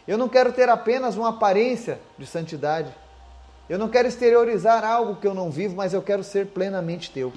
Eu 0.08 0.18
não 0.18 0.30
quero 0.30 0.52
ter 0.52 0.70
apenas 0.70 1.16
uma 1.16 1.30
aparência 1.30 2.00
de 2.18 2.26
santidade. 2.26 2.94
Eu 3.70 3.80
não 3.80 3.90
quero 3.90 4.08
exteriorizar 4.08 4.84
algo 4.84 5.16
que 5.16 5.28
eu 5.28 5.34
não 5.34 5.50
vivo, 5.50 5.76
mas 5.76 5.94
eu 5.94 6.02
quero 6.02 6.24
ser 6.24 6.48
plenamente 6.48 7.12
teu. 7.12 7.32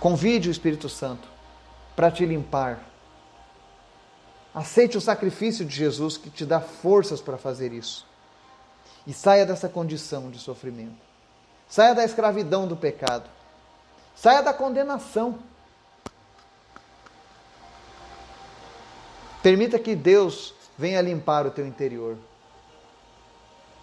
Convide 0.00 0.48
o 0.48 0.52
Espírito 0.52 0.88
Santo 0.88 1.35
para 1.96 2.10
te 2.10 2.26
limpar. 2.26 2.78
Aceite 4.54 4.98
o 4.98 5.00
sacrifício 5.00 5.64
de 5.64 5.74
Jesus 5.74 6.18
que 6.18 6.30
te 6.30 6.44
dá 6.44 6.60
forças 6.60 7.20
para 7.20 7.38
fazer 7.38 7.72
isso. 7.72 8.06
E 9.06 9.12
saia 9.12 9.46
dessa 9.46 9.68
condição 9.68 10.30
de 10.30 10.38
sofrimento. 10.38 11.06
Saia 11.68 11.94
da 11.94 12.04
escravidão 12.04 12.68
do 12.68 12.76
pecado. 12.76 13.28
Saia 14.14 14.42
da 14.42 14.52
condenação. 14.52 15.38
Permita 19.42 19.78
que 19.78 19.94
Deus 19.94 20.54
venha 20.78 21.00
limpar 21.00 21.46
o 21.46 21.50
teu 21.50 21.66
interior. 21.66 22.16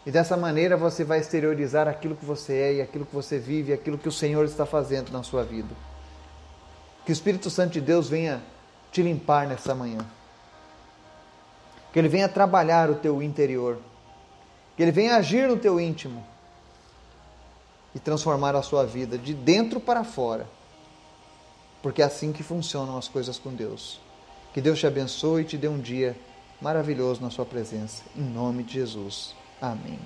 E 0.05 0.11
dessa 0.11 0.35
maneira 0.35 0.75
você 0.75 1.03
vai 1.03 1.19
exteriorizar 1.19 1.87
aquilo 1.87 2.15
que 2.15 2.25
você 2.25 2.53
é 2.53 2.73
e 2.75 2.81
aquilo 2.81 3.05
que 3.05 3.15
você 3.15 3.39
vive, 3.39 3.71
e 3.71 3.73
aquilo 3.73 3.97
que 3.97 4.09
o 4.09 4.11
Senhor 4.11 4.43
está 4.43 4.65
fazendo 4.65 5.11
na 5.11 5.23
sua 5.23 5.43
vida. 5.43 5.73
Que 7.05 7.11
o 7.11 7.13
Espírito 7.13 7.49
Santo 7.49 7.73
de 7.73 7.81
Deus 7.81 8.07
venha 8.07 8.41
te 8.91 9.01
limpar 9.01 9.47
nessa 9.47 9.75
manhã. 9.75 9.99
Que 11.91 11.99
ele 11.99 12.07
venha 12.07 12.29
trabalhar 12.29 12.89
o 12.89 12.95
teu 12.95 13.21
interior. 13.21 13.79
Que 14.75 14.83
ele 14.83 14.91
venha 14.91 15.15
agir 15.15 15.47
no 15.47 15.57
teu 15.57 15.79
íntimo 15.79 16.25
e 17.93 17.99
transformar 17.99 18.55
a 18.55 18.61
sua 18.61 18.85
vida 18.85 19.17
de 19.17 19.33
dentro 19.33 19.79
para 19.79 20.03
fora. 20.03 20.47
Porque 21.81 22.01
é 22.01 22.05
assim 22.05 22.31
que 22.31 22.41
funcionam 22.41 22.97
as 22.97 23.07
coisas 23.07 23.37
com 23.37 23.53
Deus. 23.53 23.99
Que 24.53 24.61
Deus 24.61 24.79
te 24.79 24.87
abençoe 24.87 25.41
e 25.41 25.45
te 25.45 25.57
dê 25.57 25.67
um 25.67 25.79
dia 25.79 26.15
maravilhoso 26.61 27.21
na 27.21 27.29
sua 27.29 27.45
presença. 27.45 28.03
Em 28.15 28.23
nome 28.23 28.63
de 28.63 28.73
Jesus. 28.73 29.35
Amém. 29.61 29.99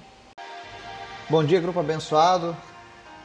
Bom 1.30 1.44
dia, 1.44 1.60
grupo 1.60 1.80
abençoado. 1.80 2.56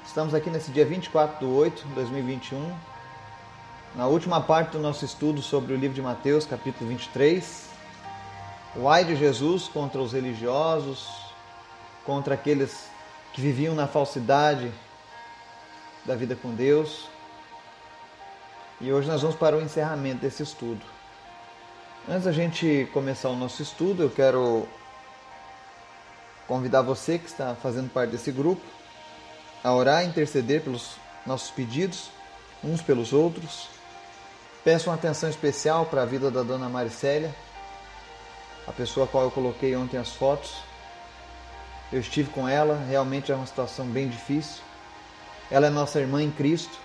Estamos 0.04 0.34
aqui 0.34 0.50
nesse 0.50 0.70
dia 0.70 0.84
24 0.84 1.38
de 1.38 1.44
8 1.44 1.88
de 1.88 1.94
2021, 1.94 2.74
na 3.94 4.06
última 4.06 4.40
parte 4.40 4.70
do 4.72 4.78
nosso 4.78 5.04
estudo 5.04 5.42
sobre 5.42 5.74
o 5.74 5.76
livro 5.76 5.94
de 5.94 6.00
Mateus, 6.00 6.46
capítulo 6.46 6.88
23. 6.88 7.66
O 8.74 8.88
ai 8.88 9.04
de 9.04 9.14
Jesus 9.14 9.68
contra 9.68 10.00
os 10.00 10.12
religiosos, 10.12 11.06
contra 12.04 12.34
aqueles 12.34 12.86
que 13.34 13.40
viviam 13.40 13.74
na 13.74 13.86
falsidade 13.86 14.72
da 16.06 16.16
vida 16.16 16.34
com 16.34 16.54
Deus. 16.54 17.06
E 18.80 18.90
hoje 18.90 19.08
nós 19.08 19.20
vamos 19.20 19.36
para 19.36 19.56
o 19.56 19.60
encerramento 19.60 20.22
desse 20.22 20.42
estudo. 20.42 20.80
Antes 22.08 22.24
da 22.24 22.32
gente 22.32 22.88
começar 22.94 23.28
o 23.28 23.36
nosso 23.36 23.62
estudo, 23.62 24.04
eu 24.04 24.10
quero 24.10 24.66
convidar 26.48 26.80
você 26.80 27.18
que 27.18 27.26
está 27.26 27.54
fazendo 27.54 27.90
parte 27.90 28.10
desse 28.10 28.32
grupo 28.32 28.62
a 29.62 29.72
orar 29.72 30.02
e 30.02 30.08
interceder 30.08 30.62
pelos 30.62 30.96
nossos 31.26 31.50
pedidos, 31.50 32.10
uns 32.64 32.80
pelos 32.80 33.12
outros. 33.12 33.71
Peço 34.64 34.90
uma 34.90 34.96
atenção 34.96 35.28
especial 35.28 35.86
para 35.86 36.02
a 36.02 36.06
vida 36.06 36.30
da 36.30 36.42
dona 36.42 36.68
Maricélia, 36.68 37.34
a 38.66 38.72
pessoa 38.72 39.06
a 39.06 39.08
qual 39.08 39.24
eu 39.24 39.30
coloquei 39.30 39.74
ontem 39.74 39.96
as 39.96 40.10
fotos 40.10 40.54
eu 41.92 42.00
estive 42.00 42.30
com 42.30 42.48
ela, 42.48 42.82
realmente 42.88 43.30
é 43.30 43.34
uma 43.34 43.46
situação 43.46 43.86
bem 43.86 44.08
difícil. 44.08 44.62
Ela 45.50 45.66
é 45.66 45.70
nossa 45.70 46.00
irmã 46.00 46.22
em 46.22 46.30
Cristo. 46.30 46.78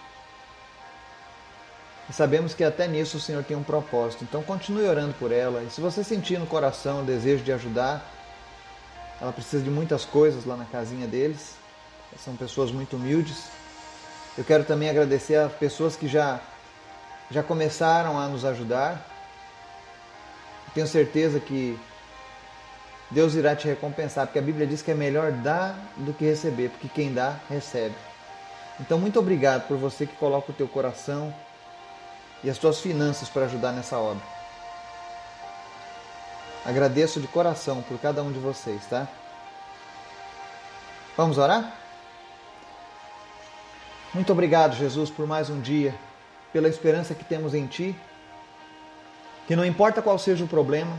E 2.09 2.13
sabemos 2.13 2.53
que 2.53 2.63
até 2.63 2.87
nisso 2.87 3.15
o 3.15 3.19
Senhor 3.19 3.41
tem 3.43 3.55
um 3.55 3.63
propósito. 3.63 4.25
Então 4.25 4.43
continue 4.43 4.83
orando 4.83 5.13
por 5.13 5.31
ela. 5.31 5.63
E 5.63 5.69
se 5.69 5.79
você 5.79 6.03
sentir 6.03 6.37
no 6.37 6.45
coração 6.45 7.01
o 7.01 7.05
desejo 7.05 7.41
de 7.41 7.53
ajudar, 7.53 8.05
ela 9.21 9.31
precisa 9.31 9.63
de 9.63 9.69
muitas 9.69 10.03
coisas 10.03 10.43
lá 10.43 10.57
na 10.57 10.65
casinha 10.65 11.07
deles. 11.07 11.55
São 12.17 12.35
pessoas 12.35 12.69
muito 12.69 12.97
humildes. 12.97 13.45
Eu 14.37 14.43
quero 14.43 14.65
também 14.65 14.89
agradecer 14.89 15.35
às 15.35 15.53
pessoas 15.53 15.95
que 15.95 16.07
já 16.07 16.41
já 17.29 17.43
começaram 17.43 18.19
a 18.19 18.27
nos 18.27 18.45
ajudar. 18.45 19.05
Tenho 20.73 20.87
certeza 20.87 21.39
que 21.39 21.79
Deus 23.09 23.35
irá 23.35 23.55
te 23.55 23.67
recompensar, 23.67 24.27
porque 24.27 24.39
a 24.39 24.41
Bíblia 24.41 24.67
diz 24.67 24.81
que 24.81 24.91
é 24.91 24.95
melhor 24.95 25.31
dar 25.31 25.75
do 25.97 26.13
que 26.13 26.25
receber, 26.25 26.69
porque 26.69 26.87
quem 26.87 27.13
dá, 27.13 27.35
recebe. 27.49 27.95
Então, 28.79 28.99
muito 28.99 29.17
obrigado 29.19 29.67
por 29.67 29.77
você 29.77 30.05
que 30.05 30.15
coloca 30.15 30.51
o 30.51 30.55
teu 30.55 30.67
coração 30.67 31.33
e 32.43 32.49
as 32.49 32.57
tuas 32.57 32.79
finanças 32.79 33.27
para 33.29 33.45
ajudar 33.45 33.71
nessa 33.71 33.97
obra. 33.97 34.23
Agradeço 36.65 37.19
de 37.19 37.27
coração 37.27 37.81
por 37.81 37.97
cada 37.97 38.21
um 38.21 38.31
de 38.31 38.39
vocês, 38.39 38.85
tá? 38.85 39.07
Vamos 41.15 41.37
orar? 41.37 41.73
Muito 44.13 44.31
obrigado, 44.31 44.75
Jesus, 44.75 45.09
por 45.09 45.25
mais 45.25 45.49
um 45.49 45.59
dia, 45.61 45.95
pela 46.57 46.67
esperança 46.67 47.13
que 47.13 47.23
temos 47.23 47.53
em 47.53 47.67
Ti, 47.67 47.95
que 49.45 49.55
não 49.55 49.63
importa 49.63 50.01
qual 50.01 50.17
seja 50.17 50.43
o 50.43 50.47
problema, 50.47 50.97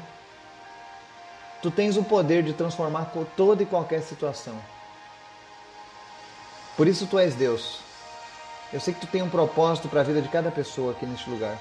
Tu 1.60 1.70
tens 1.72 1.96
o 1.96 2.04
poder 2.04 2.44
de 2.44 2.52
transformar 2.52 3.12
toda 3.36 3.62
e 3.62 3.66
qualquer 3.66 4.00
situação. 4.02 4.54
Por 6.76 6.86
isso 6.86 7.06
tu 7.06 7.18
és 7.18 7.34
Deus. 7.34 7.80
Eu 8.72 8.78
sei 8.78 8.94
que 8.94 9.00
tu 9.00 9.06
tem 9.08 9.22
um 9.22 9.30
propósito 9.30 9.88
para 9.88 10.00
a 10.00 10.04
vida 10.04 10.22
de 10.22 10.28
cada 10.28 10.52
pessoa 10.52 10.92
aqui 10.92 11.04
neste 11.04 11.28
lugar. 11.28 11.58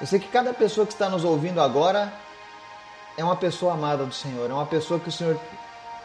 Eu 0.00 0.06
sei 0.06 0.18
que 0.18 0.26
cada 0.26 0.52
pessoa 0.52 0.86
que 0.86 0.92
está 0.92 1.08
nos 1.08 1.24
ouvindo 1.24 1.60
agora 1.60 2.12
é 3.16 3.22
uma 3.22 3.36
pessoa 3.36 3.74
amada 3.74 4.04
do 4.04 4.14
Senhor, 4.14 4.50
é 4.50 4.52
uma 4.52 4.66
pessoa 4.66 4.98
que 4.98 5.08
o 5.08 5.12
Senhor 5.12 5.38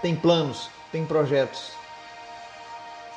tem 0.02 0.16
planos, 0.16 0.70
tem 0.92 1.06
projetos. 1.06 1.72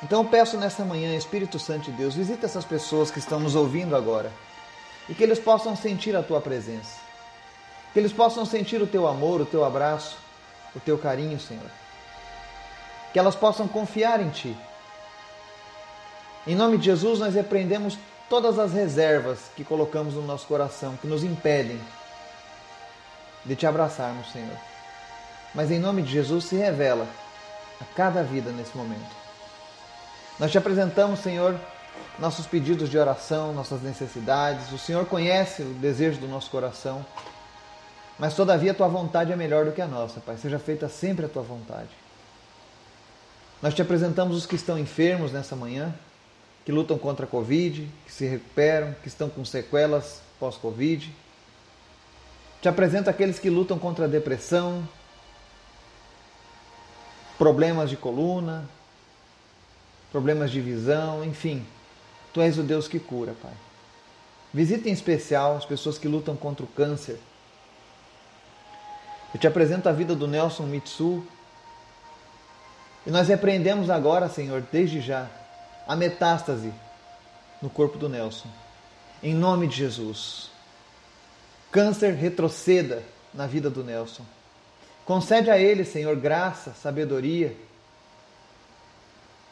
Então 0.01 0.23
eu 0.23 0.29
peço 0.29 0.57
nessa 0.57 0.85
manhã, 0.85 1.15
Espírito 1.15 1.59
Santo 1.59 1.91
de 1.91 1.91
Deus, 1.91 2.15
visita 2.15 2.45
essas 2.45 2.63
pessoas 2.63 3.11
que 3.11 3.19
estão 3.19 3.39
nos 3.39 3.55
ouvindo 3.55 3.95
agora 3.95 4.31
e 5.09 5.13
que 5.13 5.23
eles 5.23 5.39
possam 5.39 5.75
sentir 5.75 6.15
a 6.15 6.23
tua 6.23 6.39
presença. 6.39 6.97
Que 7.91 7.99
eles 7.99 8.13
possam 8.13 8.45
sentir 8.45 8.81
o 8.81 8.87
teu 8.87 9.07
amor, 9.07 9.41
o 9.41 9.45
teu 9.45 9.65
abraço, 9.65 10.17
o 10.75 10.79
teu 10.79 10.97
carinho, 10.97 11.39
Senhor. 11.39 11.69
Que 13.11 13.19
elas 13.19 13.35
possam 13.35 13.67
confiar 13.67 14.21
em 14.21 14.29
Ti. 14.29 14.55
Em 16.45 16.55
nome 16.55 16.77
de 16.77 16.85
Jesus, 16.85 17.19
nós 17.19 17.33
repreendemos 17.33 17.97
todas 18.29 18.59
as 18.59 18.71
reservas 18.71 19.39
que 19.55 19.63
colocamos 19.63 20.13
no 20.13 20.21
nosso 20.21 20.45
coração, 20.45 20.95
que 20.97 21.07
nos 21.07 21.23
impedem 21.23 21.81
de 23.43 23.55
Te 23.55 23.65
abraçarmos, 23.65 24.31
Senhor. 24.31 24.57
Mas 25.53 25.71
em 25.71 25.79
nome 25.79 26.03
de 26.03 26.11
Jesus, 26.11 26.45
se 26.45 26.55
revela 26.55 27.07
a 27.81 27.85
cada 27.95 28.21
vida 28.23 28.51
nesse 28.51 28.77
momento. 28.77 29.18
Nós 30.39 30.51
te 30.51 30.57
apresentamos, 30.57 31.19
Senhor, 31.19 31.59
nossos 32.17 32.47
pedidos 32.47 32.89
de 32.89 32.97
oração, 32.97 33.51
nossas 33.51 33.81
necessidades. 33.81 34.71
O 34.71 34.77
Senhor 34.77 35.05
conhece 35.05 35.61
o 35.63 35.73
desejo 35.73 36.21
do 36.21 36.29
nosso 36.29 36.49
coração. 36.49 37.05
Mas 38.17 38.35
todavia 38.35 38.71
a 38.71 38.73
tua 38.73 38.87
vontade 38.87 39.33
é 39.33 39.35
melhor 39.35 39.65
do 39.65 39.73
que 39.73 39.81
a 39.81 39.87
nossa, 39.87 40.21
Pai. 40.21 40.37
Seja 40.37 40.57
feita 40.57 40.87
sempre 40.87 41.25
a 41.25 41.29
tua 41.29 41.41
vontade. 41.41 41.89
Nós 43.61 43.73
te 43.73 43.81
apresentamos 43.81 44.37
os 44.37 44.45
que 44.45 44.55
estão 44.55 44.79
enfermos 44.79 45.33
nessa 45.33 45.57
manhã, 45.57 45.93
que 46.63 46.71
lutam 46.71 46.97
contra 46.97 47.25
a 47.25 47.29
Covid, 47.29 47.89
que 48.05 48.11
se 48.11 48.25
recuperam, 48.25 48.95
que 49.01 49.09
estão 49.09 49.29
com 49.29 49.43
sequelas 49.43 50.21
pós-Covid. 50.39 51.13
Te 52.61 52.69
apresento 52.69 53.09
aqueles 53.09 53.39
que 53.39 53.49
lutam 53.49 53.77
contra 53.77 54.05
a 54.05 54.07
depressão, 54.07 54.87
problemas 57.37 57.89
de 57.89 57.97
coluna, 57.97 58.69
problemas 60.11 60.51
de 60.51 60.59
visão, 60.59 61.23
enfim. 61.23 61.65
Tu 62.33 62.41
és 62.41 62.57
o 62.57 62.63
Deus 62.63 62.87
que 62.87 62.99
cura, 62.99 63.35
Pai. 63.41 63.53
Visita 64.53 64.89
em 64.89 64.91
especial 64.91 65.55
as 65.55 65.65
pessoas 65.65 65.97
que 65.97 66.07
lutam 66.07 66.35
contra 66.35 66.63
o 66.63 66.67
câncer. 66.67 67.19
Eu 69.33 69.39
te 69.39 69.47
apresento 69.47 69.87
a 69.87 69.91
vida 69.91 70.15
do 70.15 70.27
Nelson 70.27 70.63
Mitsu. 70.63 71.23
E 73.05 73.11
nós 73.11 73.27
repreendemos 73.27 73.89
agora, 73.89 74.27
Senhor, 74.27 74.63
desde 74.71 75.01
já, 75.01 75.27
a 75.87 75.95
metástase 75.95 76.73
no 77.61 77.69
corpo 77.69 77.97
do 77.97 78.09
Nelson. 78.09 78.49
Em 79.21 79.33
nome 79.33 79.67
de 79.67 79.75
Jesus. 79.75 80.49
Câncer 81.71 82.13
retroceda 82.13 83.03
na 83.33 83.45
vida 83.45 83.69
do 83.69 83.83
Nelson. 83.83 84.23
Concede 85.05 85.49
a 85.49 85.57
ele, 85.57 85.85
Senhor, 85.85 86.15
graça, 86.15 86.73
sabedoria, 86.73 87.55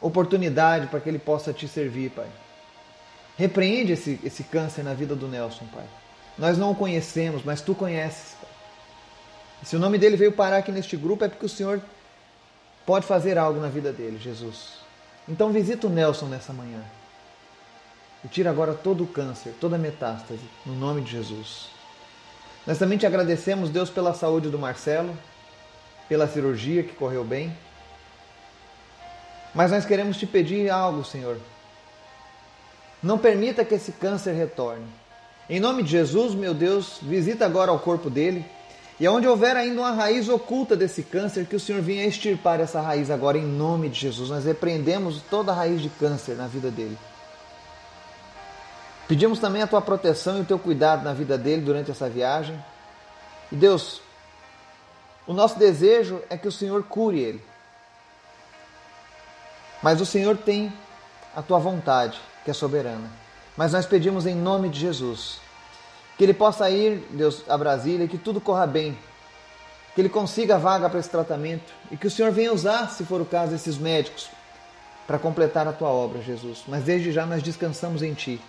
oportunidade 0.00 0.86
para 0.86 1.00
que 1.00 1.08
ele 1.08 1.18
possa 1.18 1.52
te 1.52 1.66
servir, 1.66 2.10
Pai. 2.10 2.28
Repreende 3.36 3.92
esse, 3.92 4.18
esse 4.24 4.42
câncer 4.44 4.82
na 4.82 4.94
vida 4.94 5.14
do 5.14 5.28
Nelson, 5.28 5.66
Pai. 5.72 5.84
Nós 6.36 6.56
não 6.56 6.70
o 6.70 6.74
conhecemos, 6.74 7.42
mas 7.44 7.60
tu 7.60 7.74
conheces, 7.74 8.34
Pai. 8.40 8.50
E 9.62 9.66
se 9.66 9.76
o 9.76 9.78
nome 9.78 9.98
dele 9.98 10.16
veio 10.16 10.32
parar 10.32 10.58
aqui 10.58 10.70
neste 10.70 10.96
grupo 10.96 11.24
é 11.24 11.28
porque 11.28 11.46
o 11.46 11.48
Senhor 11.48 11.80
pode 12.86 13.06
fazer 13.06 13.36
algo 13.36 13.60
na 13.60 13.68
vida 13.68 13.92
dele, 13.92 14.18
Jesus. 14.18 14.78
Então 15.28 15.52
visita 15.52 15.86
o 15.86 15.90
Nelson 15.90 16.26
nessa 16.26 16.52
manhã. 16.52 16.80
E 18.24 18.28
tira 18.28 18.50
agora 18.50 18.74
todo 18.74 19.04
o 19.04 19.06
câncer, 19.06 19.54
toda 19.60 19.76
a 19.76 19.78
metástase, 19.78 20.40
no 20.64 20.74
nome 20.74 21.02
de 21.02 21.10
Jesus. 21.10 21.68
Nós 22.66 22.78
também 22.78 22.98
te 22.98 23.06
agradecemos, 23.06 23.70
Deus, 23.70 23.90
pela 23.90 24.14
saúde 24.14 24.48
do 24.48 24.58
Marcelo, 24.58 25.16
pela 26.08 26.26
cirurgia 26.26 26.82
que 26.82 26.94
correu 26.94 27.24
bem. 27.24 27.56
Mas 29.54 29.70
nós 29.70 29.84
queremos 29.84 30.16
te 30.16 30.26
pedir 30.26 30.70
algo, 30.70 31.04
Senhor. 31.04 31.38
Não 33.02 33.18
permita 33.18 33.64
que 33.64 33.74
esse 33.74 33.92
câncer 33.92 34.32
retorne. 34.32 34.86
Em 35.48 35.60
nome 35.60 35.82
de 35.82 35.90
Jesus, 35.90 36.34
meu 36.34 36.52
Deus, 36.52 36.98
visita 37.00 37.46
agora 37.46 37.72
o 37.72 37.78
corpo 37.78 38.10
dele. 38.10 38.44
E 39.00 39.06
onde 39.06 39.28
houver 39.28 39.56
ainda 39.56 39.80
uma 39.80 39.92
raiz 39.92 40.28
oculta 40.28 40.76
desse 40.76 41.04
câncer, 41.04 41.46
que 41.46 41.54
o 41.54 41.60
Senhor 41.60 41.80
venha 41.80 42.04
extirpar 42.04 42.60
essa 42.60 42.80
raiz 42.80 43.10
agora 43.10 43.38
em 43.38 43.46
nome 43.46 43.88
de 43.88 44.00
Jesus. 44.00 44.28
Nós 44.28 44.44
repreendemos 44.44 45.22
toda 45.30 45.52
raiz 45.52 45.80
de 45.80 45.88
câncer 45.88 46.34
na 46.34 46.48
vida 46.48 46.70
dele. 46.70 46.98
Pedimos 49.06 49.38
também 49.38 49.62
a 49.62 49.66
tua 49.66 49.80
proteção 49.80 50.38
e 50.38 50.40
o 50.42 50.44
teu 50.44 50.58
cuidado 50.58 51.02
na 51.02 51.14
vida 51.14 51.38
dele 51.38 51.62
durante 51.62 51.90
essa 51.90 52.10
viagem. 52.10 52.62
E 53.50 53.56
Deus, 53.56 54.02
o 55.26 55.32
nosso 55.32 55.58
desejo 55.58 56.20
é 56.28 56.36
que 56.36 56.48
o 56.48 56.52
Senhor 56.52 56.82
cure 56.82 57.20
ele. 57.20 57.47
Mas 59.82 60.00
o 60.00 60.06
Senhor 60.06 60.36
tem 60.36 60.72
a 61.34 61.42
tua 61.42 61.58
vontade, 61.58 62.20
que 62.44 62.50
é 62.50 62.54
soberana. 62.54 63.10
Mas 63.56 63.72
nós 63.72 63.86
pedimos 63.86 64.26
em 64.26 64.34
nome 64.34 64.68
de 64.68 64.80
Jesus 64.80 65.40
que 66.16 66.24
ele 66.24 66.34
possa 66.34 66.68
ir, 66.68 67.06
Deus, 67.10 67.44
a 67.48 67.56
Brasília 67.56 68.04
e 68.04 68.08
que 68.08 68.18
tudo 68.18 68.40
corra 68.40 68.66
bem. 68.66 68.98
Que 69.94 70.00
ele 70.00 70.08
consiga 70.08 70.56
a 70.56 70.58
vaga 70.58 70.90
para 70.90 70.98
esse 70.98 71.08
tratamento 71.08 71.72
e 71.92 71.96
que 71.96 72.08
o 72.08 72.10
Senhor 72.10 72.32
venha 72.32 72.52
usar, 72.52 72.90
se 72.90 73.04
for 73.04 73.20
o 73.20 73.24
caso, 73.24 73.54
esses 73.54 73.78
médicos 73.78 74.28
para 75.06 75.18
completar 75.18 75.66
a 75.66 75.72
tua 75.72 75.88
obra, 75.88 76.20
Jesus. 76.20 76.64
Mas 76.66 76.84
desde 76.84 77.12
já 77.12 77.24
nós 77.24 77.42
descansamos 77.42 78.02
em 78.02 78.12
ti. 78.14 78.40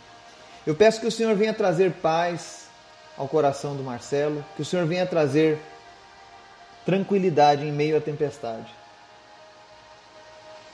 Eu 0.65 0.75
peço 0.75 0.99
que 0.99 1.07
o 1.07 1.11
Senhor 1.11 1.35
venha 1.35 1.53
trazer 1.53 1.93
paz 1.93 2.67
ao 3.17 3.27
coração 3.27 3.75
do 3.75 3.83
Marcelo, 3.83 4.43
que 4.55 4.61
o 4.61 4.65
Senhor 4.65 4.85
venha 4.85 5.05
trazer 5.05 5.59
tranquilidade 6.85 7.65
em 7.65 7.71
meio 7.71 7.97
à 7.97 8.01
tempestade. 8.01 8.78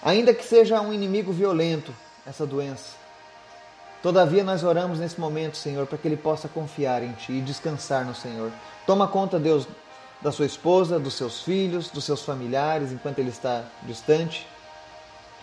Ainda 0.05 0.35
que 0.35 0.45
seja 0.45 0.79
um 0.79 0.93
inimigo 0.93 1.33
violento 1.33 1.91
essa 2.27 2.45
doença, 2.45 2.95
todavia 4.03 4.43
nós 4.43 4.63
oramos 4.63 4.99
nesse 4.99 5.19
momento, 5.19 5.57
Senhor, 5.57 5.87
para 5.87 5.97
que 5.97 6.07
ele 6.07 6.15
possa 6.15 6.47
confiar 6.47 7.01
em 7.01 7.11
Ti 7.13 7.33
e 7.33 7.41
descansar 7.41 8.05
no 8.05 8.13
Senhor. 8.13 8.51
Toma 8.85 9.07
conta, 9.07 9.39
Deus, 9.39 9.67
da 10.21 10.31
sua 10.31 10.45
esposa, 10.45 10.99
dos 10.99 11.15
seus 11.15 11.41
filhos, 11.41 11.89
dos 11.89 12.03
seus 12.03 12.21
familiares, 12.21 12.91
enquanto 12.91 13.17
ele 13.17 13.31
está 13.31 13.63
distante, 13.81 14.45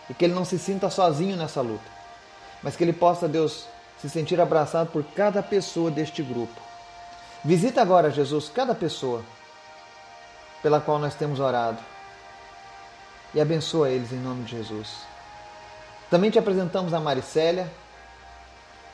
e 0.08 0.14
que 0.14 0.24
ele 0.24 0.34
não 0.34 0.44
se 0.44 0.60
sinta 0.60 0.88
sozinho 0.88 1.36
nessa 1.36 1.60
luta, 1.60 1.90
mas 2.62 2.76
que 2.76 2.84
ele 2.84 2.92
possa, 2.92 3.26
Deus, 3.26 3.66
se 4.00 4.08
sentir 4.08 4.40
abraçado 4.40 4.90
por 4.90 5.02
cada 5.02 5.42
pessoa 5.42 5.90
deste 5.90 6.22
grupo. 6.22 6.60
Visita 7.44 7.82
agora, 7.82 8.12
Jesus, 8.12 8.48
cada 8.48 8.76
pessoa 8.76 9.24
pela 10.62 10.80
qual 10.80 11.00
nós 11.00 11.16
temos 11.16 11.40
orado. 11.40 11.91
E 13.34 13.40
abençoa 13.40 13.90
eles 13.90 14.12
em 14.12 14.20
nome 14.20 14.44
de 14.44 14.52
Jesus. 14.52 14.88
Também 16.10 16.30
te 16.30 16.38
apresentamos 16.38 16.92
a 16.92 17.00
Maricélia 17.00 17.70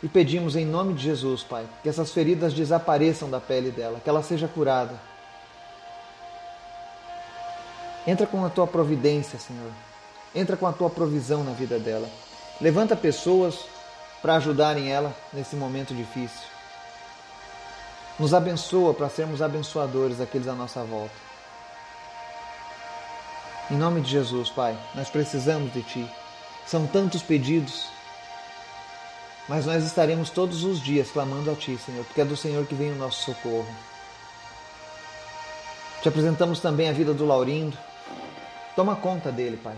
e 0.03 0.09
pedimos 0.09 0.55
em 0.55 0.65
nome 0.65 0.95
de 0.95 1.03
Jesus, 1.03 1.43
Pai, 1.43 1.67
que 1.83 1.89
essas 1.89 2.13
feridas 2.13 2.55
desapareçam 2.55 3.29
da 3.29 3.41
pele 3.41 3.71
dela, 3.71 4.01
que 4.03 4.09
ela 4.09 4.23
seja 4.23 4.47
curada. 4.47 4.95
Entra 8.07 8.27
com 8.27 8.45
a 8.45 8.49
tua 8.49 8.67
providência, 8.67 9.39
Senhor. 9.39 9.73
Entra 10.35 10.57
com 10.57 10.67
a 10.67 10.73
tua 10.73 10.89
provisão 10.89 11.43
na 11.43 11.53
vida 11.53 11.79
dela. 11.79 12.09
Levanta 12.61 12.95
pessoas 12.95 13.59
para 14.23 14.37
ajudarem 14.37 14.91
ela 14.93 15.15
nesse 15.33 15.57
momento 15.57 15.95
difícil. 15.95 16.47
Nos 18.19 18.33
abençoa 18.33 18.95
para 18.95 19.09
sermos 19.09 19.43
abençoadores 19.43 20.19
daqueles 20.19 20.49
à 20.49 20.55
nossa 20.55 20.83
volta. 20.83 21.28
Em 23.71 23.77
nome 23.77 24.01
de 24.01 24.11
Jesus, 24.11 24.49
Pai, 24.49 24.79
nós 24.95 25.11
precisamos 25.11 25.71
de 25.75 25.83
Ti. 25.83 26.11
São 26.67 26.87
tantos 26.87 27.23
pedidos, 27.23 27.85
mas 29.47 29.67
nós 29.67 29.85
estaremos 29.85 30.31
todos 30.31 30.65
os 30.65 30.81
dias 30.81 31.11
clamando 31.11 31.51
a 31.51 31.55
Ti, 31.55 31.77
Senhor, 31.77 32.03
porque 32.07 32.23
é 32.23 32.25
do 32.25 32.35
Senhor 32.35 32.65
que 32.65 32.75
vem 32.75 32.93
o 32.93 32.97
nosso 32.97 33.25
socorro. 33.25 33.69
Te 36.01 36.09
apresentamos 36.09 36.61
também 36.61 36.89
a 36.89 36.93
vida 36.93 37.13
do 37.13 37.27
Laurindo. 37.27 37.77
Toma 38.75 38.97
conta 38.97 39.31
dele, 39.31 39.59
Pai. 39.59 39.77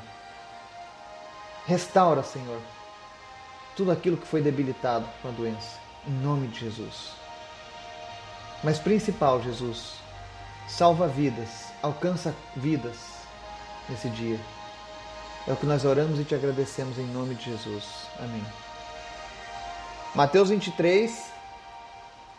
Restaura, 1.66 2.22
Senhor, 2.22 2.60
tudo 3.74 3.90
aquilo 3.90 4.16
que 4.16 4.26
foi 4.26 4.40
debilitado 4.40 5.04
com 5.20 5.28
a 5.28 5.32
doença, 5.32 5.78
em 6.06 6.12
nome 6.12 6.46
de 6.46 6.60
Jesus. 6.60 7.10
Mas 8.62 8.78
principal, 8.78 9.42
Jesus, 9.42 9.94
salva 10.68 11.08
vidas, 11.08 11.72
alcança 11.82 12.32
vidas 12.54 13.19
nesse 13.88 14.08
dia. 14.10 14.38
É 15.46 15.52
o 15.52 15.56
que 15.56 15.66
nós 15.66 15.84
oramos 15.84 16.20
e 16.20 16.24
te 16.24 16.34
agradecemos 16.34 16.98
em 16.98 17.06
nome 17.06 17.34
de 17.34 17.44
Jesus. 17.46 17.84
Amém. 18.18 18.44
Mateus 20.14 20.50
23, 20.50 21.10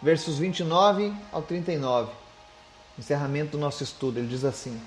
versos 0.01 0.37
29 0.37 1.13
ao 1.31 1.41
39. 1.41 2.11
Encerramento 2.99 3.51
do 3.51 3.57
nosso 3.57 3.83
estudo. 3.83 4.19
Ele 4.19 4.27
diz 4.27 4.43
assim: 4.43 4.79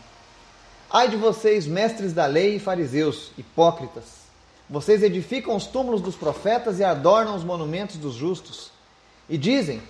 Ai 0.90 1.09
de 1.09 1.17
vocês, 1.17 1.67
mestres 1.67 2.12
da 2.12 2.27
lei 2.27 2.57
e 2.57 2.61
fariseus, 2.61 3.33
hipócritas! 3.37 4.25
Vocês 4.69 5.03
edificam 5.03 5.57
os 5.57 5.67
túmulos 5.67 6.01
dos 6.01 6.17
profetas 6.17 6.79
e 6.79 6.85
adornam 6.85 7.35
os 7.35 7.45
monumentos 7.45 7.97
dos 7.97 8.14
justos. 8.14 8.71
E 9.29 9.37
dizem: 9.37 9.83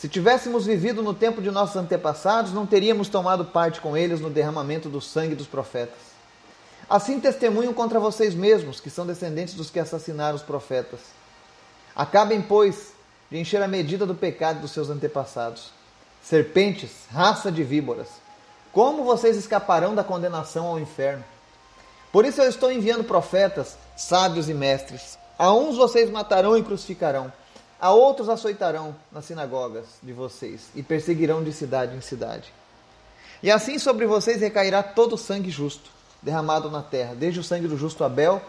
se 0.00 0.08
tivéssemos 0.08 0.64
vivido 0.64 1.02
no 1.02 1.12
tempo 1.12 1.42
de 1.42 1.50
nossos 1.50 1.76
antepassados, 1.76 2.54
não 2.54 2.64
teríamos 2.64 3.10
tomado 3.10 3.44
parte 3.44 3.82
com 3.82 3.94
eles 3.94 4.18
no 4.18 4.30
derramamento 4.30 4.88
do 4.88 4.98
sangue 4.98 5.34
dos 5.34 5.46
profetas. 5.46 5.98
Assim 6.88 7.20
testemunham 7.20 7.74
contra 7.74 8.00
vocês 8.00 8.34
mesmos, 8.34 8.80
que 8.80 8.88
são 8.88 9.06
descendentes 9.06 9.52
dos 9.52 9.68
que 9.68 9.78
assassinaram 9.78 10.36
os 10.36 10.42
profetas. 10.42 11.00
Acabem, 11.94 12.40
pois, 12.40 12.94
de 13.30 13.36
encher 13.36 13.62
a 13.62 13.68
medida 13.68 14.06
do 14.06 14.14
pecado 14.14 14.62
dos 14.62 14.70
seus 14.70 14.88
antepassados. 14.88 15.70
Serpentes, 16.22 16.92
raça 17.12 17.52
de 17.52 17.62
víboras, 17.62 18.08
como 18.72 19.04
vocês 19.04 19.36
escaparão 19.36 19.94
da 19.94 20.02
condenação 20.02 20.64
ao 20.64 20.80
inferno? 20.80 21.24
Por 22.10 22.24
isso 22.24 22.40
eu 22.40 22.48
estou 22.48 22.72
enviando 22.72 23.04
profetas, 23.04 23.76
sábios 23.98 24.48
e 24.48 24.54
mestres. 24.54 25.18
A 25.38 25.52
uns 25.52 25.76
vocês 25.76 26.08
matarão 26.08 26.56
e 26.56 26.62
crucificarão, 26.62 27.30
a 27.80 27.90
outros 27.92 28.28
açoitarão 28.28 28.94
nas 29.10 29.24
sinagogas 29.24 29.86
de 30.02 30.12
vocês 30.12 30.68
e 30.74 30.82
perseguirão 30.82 31.42
de 31.42 31.52
cidade 31.52 31.96
em 31.96 32.00
cidade. 32.00 32.52
E 33.42 33.50
assim 33.50 33.78
sobre 33.78 34.06
vocês 34.06 34.40
recairá 34.40 34.82
todo 34.82 35.14
o 35.14 35.18
sangue 35.18 35.50
justo 35.50 35.90
derramado 36.22 36.70
na 36.70 36.82
terra, 36.82 37.14
desde 37.14 37.40
o 37.40 37.44
sangue 37.44 37.66
do 37.66 37.78
justo 37.78 38.04
Abel 38.04 38.42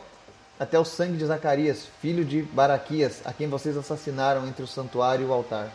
até 0.59 0.77
o 0.77 0.85
sangue 0.85 1.17
de 1.17 1.25
Zacarias, 1.25 1.87
filho 2.01 2.23
de 2.23 2.41
Baraquias, 2.43 3.21
a 3.25 3.33
quem 3.33 3.47
vocês 3.47 3.75
assassinaram 3.77 4.45
entre 4.47 4.63
o 4.63 4.67
santuário 4.67 5.25
e 5.25 5.27
o 5.27 5.33
altar. 5.33 5.71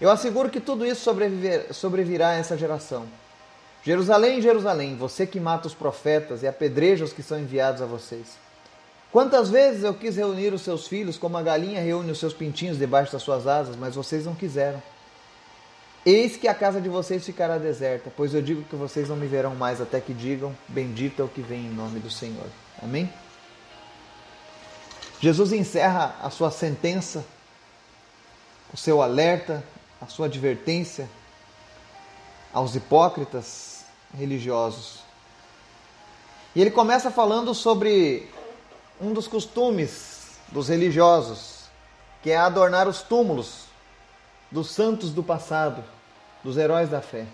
Eu 0.00 0.10
asseguro 0.10 0.50
que 0.50 0.60
tudo 0.60 0.84
isso 0.84 1.10
sobrevirá 1.72 2.28
a 2.28 2.34
essa 2.34 2.56
geração. 2.56 3.06
Jerusalém, 3.82 4.40
Jerusalém, 4.40 4.96
você 4.96 5.26
que 5.26 5.40
mata 5.40 5.66
os 5.66 5.74
profetas 5.74 6.42
e 6.42 6.46
apedreja 6.46 7.04
os 7.04 7.12
que 7.12 7.22
são 7.22 7.38
enviados 7.38 7.82
a 7.82 7.86
vocês. 7.86 8.43
Quantas 9.14 9.48
vezes 9.48 9.84
eu 9.84 9.94
quis 9.94 10.16
reunir 10.16 10.52
os 10.52 10.62
seus 10.62 10.88
filhos, 10.88 11.16
como 11.16 11.36
a 11.36 11.42
galinha 11.42 11.80
reúne 11.80 12.10
os 12.10 12.18
seus 12.18 12.34
pintinhos 12.34 12.78
debaixo 12.78 13.12
das 13.12 13.22
suas 13.22 13.46
asas, 13.46 13.76
mas 13.76 13.94
vocês 13.94 14.26
não 14.26 14.34
quiseram. 14.34 14.82
Eis 16.04 16.36
que 16.36 16.48
a 16.48 16.52
casa 16.52 16.80
de 16.80 16.88
vocês 16.88 17.24
ficará 17.24 17.56
deserta, 17.56 18.12
pois 18.16 18.34
eu 18.34 18.42
digo 18.42 18.64
que 18.64 18.74
vocês 18.74 19.08
não 19.08 19.14
me 19.14 19.28
verão 19.28 19.54
mais 19.54 19.80
até 19.80 20.00
que 20.00 20.12
digam: 20.12 20.52
Bendito 20.66 21.22
é 21.22 21.24
o 21.24 21.28
que 21.28 21.40
vem 21.42 21.60
em 21.60 21.70
nome 21.70 22.00
do 22.00 22.10
Senhor. 22.10 22.48
Amém? 22.82 23.08
Jesus 25.20 25.52
encerra 25.52 26.16
a 26.20 26.28
sua 26.28 26.50
sentença, 26.50 27.24
o 28.72 28.76
seu 28.76 29.00
alerta, 29.00 29.62
a 30.02 30.08
sua 30.08 30.26
advertência 30.26 31.08
aos 32.52 32.74
hipócritas 32.74 33.84
religiosos. 34.12 35.04
E 36.52 36.60
ele 36.60 36.72
começa 36.72 37.12
falando 37.12 37.54
sobre 37.54 38.28
um 39.00 39.12
dos 39.12 39.26
costumes 39.26 40.38
dos 40.48 40.68
religiosos, 40.68 41.64
que 42.22 42.30
é 42.30 42.36
adornar 42.36 42.88
os 42.88 43.02
túmulos 43.02 43.64
dos 44.50 44.70
santos 44.70 45.10
do 45.10 45.22
passado, 45.22 45.82
dos 46.42 46.56
heróis 46.56 46.88
da 46.88 47.00
fé. 47.00 47.26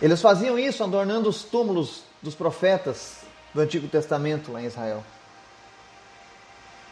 Eles 0.00 0.20
faziam 0.20 0.58
isso 0.58 0.82
adornando 0.82 1.28
os 1.28 1.42
túmulos 1.42 2.02
dos 2.22 2.34
profetas 2.34 3.18
do 3.52 3.60
Antigo 3.60 3.88
Testamento 3.88 4.52
lá 4.52 4.62
em 4.62 4.66
Israel. 4.66 5.04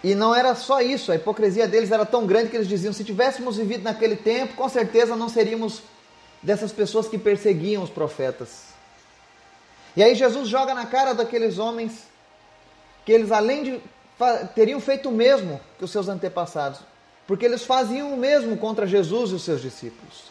E 0.03 0.15
não 0.15 0.35
era 0.35 0.55
só 0.55 0.81
isso, 0.81 1.12
a 1.12 1.17
hipocrisia 1.17 1.69
deles 1.69 1.93
era 1.93 2.05
tão 2.05 2.27
grande 2.27 2.51
que 2.51 2.57
eles 2.57 2.69
diziam: 2.69 2.93
se 2.93 3.05
tivéssemos 3.05 3.57
vivido 3.57 3.85
naquele 3.85 4.17
tempo, 4.17 4.55
com 4.55 4.69
certeza 4.69 5.15
não 5.15 5.29
seríamos 5.29 5.83
dessas 6.43 6.73
pessoas 6.73 7.07
que 7.07 7.17
perseguiam 7.17 7.83
os 7.83 7.91
profetas. 7.91 8.72
E 9.96 10.02
aí 10.02 10.14
Jesus 10.14 10.48
joga 10.48 10.74
na 10.74 10.87
cara 10.87 11.14
daqueles 11.14 11.59
homens 11.59 12.07
que 13.05 13.12
eles, 13.12 13.31
além 13.31 13.62
de 13.62 13.83
teriam 14.55 14.81
feito 14.81 15.09
o 15.09 15.12
mesmo 15.12 15.61
que 15.78 15.85
os 15.85 15.90
seus 15.90 16.09
antepassados, 16.09 16.81
porque 17.26 17.44
eles 17.44 17.64
faziam 17.64 18.12
o 18.12 18.16
mesmo 18.16 18.57
contra 18.57 18.87
Jesus 18.87 19.31
e 19.31 19.35
os 19.35 19.42
seus 19.42 19.61
discípulos. 19.61 20.31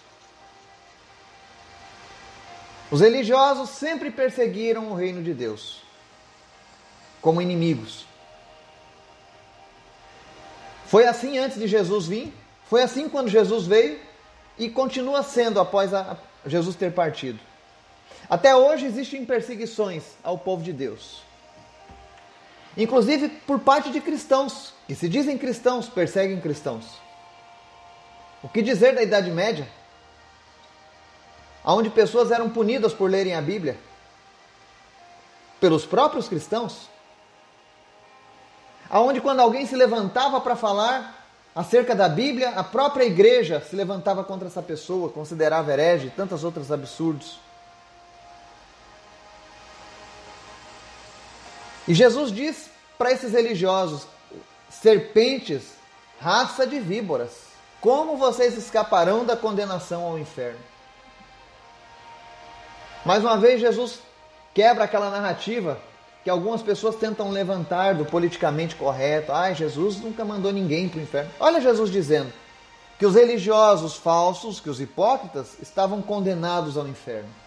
Os 2.90 3.02
religiosos 3.02 3.70
sempre 3.70 4.12
perseguiram 4.12 4.92
o 4.92 4.96
reino 4.96 5.24
de 5.24 5.34
Deus 5.34 5.82
como 7.22 7.42
inimigos. 7.42 8.06
Foi 10.88 11.06
assim 11.08 11.38
antes 11.38 11.58
de 11.58 11.68
Jesus 11.68 12.06
vir, 12.08 12.34
foi 12.66 12.82
assim 12.82 13.08
quando 13.08 13.30
Jesus 13.30 13.66
veio 13.66 14.00
e 14.58 14.70
continua 14.70 15.24
sendo 15.24 15.60
após 15.60 15.94
a, 15.94 16.18
Jesus 16.46 16.76
ter 16.76 16.92
partido. 16.92 17.40
Até 18.32 18.56
hoje 18.56 18.86
existem 18.86 19.26
perseguições 19.26 20.04
ao 20.24 20.38
povo 20.38 20.64
de 20.64 20.74
Deus. 20.74 21.22
Inclusive 22.78 23.28
por 23.28 23.60
parte 23.60 23.92
de 23.92 24.00
cristãos, 24.00 24.74
que 24.88 24.96
se 24.96 25.08
dizem 25.10 25.38
cristãos, 25.38 25.90
perseguem 25.90 26.40
cristãos. 26.40 26.86
O 28.42 28.50
que 28.50 28.62
dizer 28.62 28.96
da 28.96 29.04
Idade 29.04 29.30
Média? 29.30 29.68
Onde 31.64 31.90
pessoas 31.90 32.32
eram 32.32 32.50
punidas 32.50 32.94
por 32.94 33.12
lerem 33.12 33.36
a 33.36 33.42
Bíblia? 33.42 33.78
Pelos 35.60 35.86
próprios 35.86 36.30
cristãos? 36.30 36.90
aonde 38.92 39.22
quando 39.22 39.40
alguém 39.40 39.66
se 39.66 39.76
levantava 39.76 40.42
para 40.42 40.56
falar 40.56 41.26
acerca 41.56 41.96
da 41.96 42.10
Bíblia, 42.10 42.50
a 42.50 42.64
própria 42.64 43.06
igreja 43.06 43.62
se 43.62 43.74
levantava 43.74 44.22
contra 44.22 44.50
essa 44.50 44.62
pessoa, 44.62 45.10
considerava 45.10 45.72
herege 45.72 46.08
e 46.08 46.12
tantos 46.12 46.44
outros 46.44 46.72
absurdos. 46.72 47.40
E 51.88 51.94
Jesus 51.94 52.32
diz 52.32 52.70
para 52.98 53.12
esses 53.12 53.34
religiosos: 53.34 54.08
serpentes, 54.70 55.64
raça 56.20 56.66
de 56.66 56.80
víboras, 56.80 57.32
como 57.80 58.18
vocês 58.18 58.58
escaparão 58.58 59.26
da 59.26 59.36
condenação 59.36 60.04
ao 60.04 60.20
inferno? 60.20 60.60
Mais 63.04 63.24
uma 63.24 63.38
vez, 63.38 63.60
Jesus 63.60 64.00
quebra 64.54 64.84
aquela 64.84 65.10
narrativa 65.10 65.80
que 66.24 66.30
algumas 66.30 66.62
pessoas 66.62 66.96
tentam 66.96 67.32
levantar 67.32 67.96
do 67.96 68.06
politicamente 68.06 68.76
correto. 68.76 69.32
Ah, 69.32 69.52
Jesus 69.54 70.00
nunca 70.00 70.24
mandou 70.24 70.52
ninguém 70.52 70.88
para 70.88 71.00
o 71.00 71.04
inferno. 71.04 71.32
Olha 71.40 71.60
Jesus 71.60 71.90
dizendo 71.90 72.32
que 73.00 73.06
os 73.08 73.16
religiosos 73.16 73.96
falsos, 73.96 74.60
que 74.60 74.70
os 74.70 74.80
hipócritas, 74.80 75.58
estavam 75.60 76.04
condenados 76.04 76.78
ao 76.78 76.88
inferno. 76.88 77.41